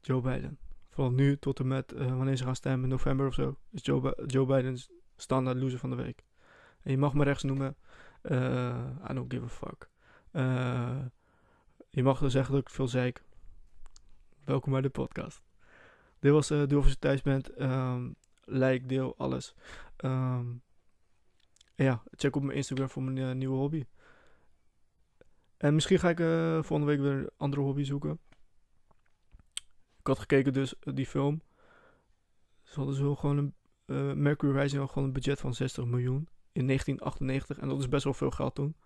Joe 0.00 0.20
Biden. 0.20 0.58
Van 0.90 1.14
nu 1.14 1.38
tot 1.38 1.60
en 1.60 1.66
met 1.66 1.92
uh, 1.92 2.16
wanneer 2.16 2.36
ze 2.36 2.44
gaan 2.44 2.56
stemmen, 2.56 2.82
in 2.82 2.88
november 2.88 3.26
of 3.26 3.34
zo, 3.34 3.58
is 3.70 3.84
Joe, 3.84 4.24
Joe 4.26 4.46
Biden 4.46 4.78
standaard 5.16 5.56
loser 5.56 5.78
van 5.78 5.90
de 5.90 5.96
week. 5.96 6.24
En 6.82 6.90
je 6.90 6.98
mag 6.98 7.14
me 7.14 7.24
rechts 7.24 7.42
noemen. 7.42 7.76
Uh, 8.22 8.90
I 9.10 9.14
don't 9.14 9.32
give 9.32 9.44
a 9.44 9.48
fuck. 9.48 9.88
Uh, 10.32 11.04
je 11.90 12.02
mag 12.02 12.18
dus 12.18 12.32
zeggen 12.32 12.54
dat 12.54 12.62
ik 12.62 12.70
veel 12.70 12.88
zeik. 12.88 13.24
Welkom 14.44 14.72
bij 14.72 14.80
de 14.80 14.90
podcast. 14.90 15.42
Dit 16.18 16.32
was 16.32 16.50
uh, 16.50 16.66
Doe 16.66 16.98
thuis. 16.98 17.22
Um, 17.58 18.14
like, 18.44 18.86
deel, 18.86 19.14
alles. 19.16 19.54
Um, 20.04 20.62
ja, 21.74 22.02
check 22.10 22.36
op 22.36 22.42
mijn 22.42 22.56
Instagram 22.56 22.88
voor 22.88 23.02
mijn 23.02 23.38
nieuwe 23.38 23.56
hobby. 23.56 23.84
En 25.64 25.74
misschien 25.74 25.98
ga 25.98 26.08
ik 26.08 26.20
uh, 26.20 26.62
volgende 26.62 26.92
week 26.92 27.00
weer 27.00 27.12
een 27.12 27.30
andere 27.36 27.62
hobby 27.62 27.84
zoeken. 27.84 28.20
Ik 29.98 30.06
had 30.06 30.18
gekeken 30.18 30.52
dus 30.52 30.74
uh, 30.80 30.94
die 30.94 31.06
film. 31.06 31.42
Ze 32.62 32.74
hadden 32.74 32.94
zo 32.94 33.14
gewoon 33.14 33.38
een... 33.38 33.54
Uh, 33.86 34.12
Mercury 34.12 34.58
Rising 34.58 34.80
had 34.80 34.90
gewoon 34.90 35.08
een 35.08 35.14
budget 35.14 35.40
van 35.40 35.54
60 35.54 35.84
miljoen. 35.84 36.28
In 36.52 36.66
1998. 36.66 37.58
En 37.58 37.68
dat 37.68 37.78
is 37.78 37.88
best 37.88 38.04
wel 38.04 38.14
veel 38.14 38.30
geld 38.30 38.54
toen. 38.54 38.76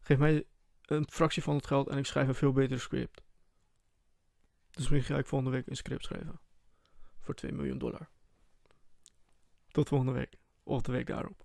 Geef 0.00 0.18
mij 0.18 0.44
een 0.82 1.06
fractie 1.10 1.42
van 1.42 1.56
het 1.56 1.66
geld 1.66 1.88
en 1.88 1.98
ik 1.98 2.06
schrijf 2.06 2.28
een 2.28 2.34
veel 2.34 2.52
betere 2.52 2.80
script. 2.80 3.22
Dus 4.70 4.88
misschien 4.88 5.14
ga 5.14 5.20
ik 5.20 5.26
volgende 5.26 5.56
week 5.56 5.66
een 5.66 5.76
script 5.76 6.04
schrijven. 6.04 6.40
Voor 7.20 7.34
2 7.34 7.52
miljoen 7.52 7.78
dollar. 7.78 8.08
Tot 9.68 9.88
volgende 9.88 10.12
week. 10.12 10.36
Of 10.62 10.82
de 10.82 10.92
week 10.92 11.06
daarop. 11.06 11.44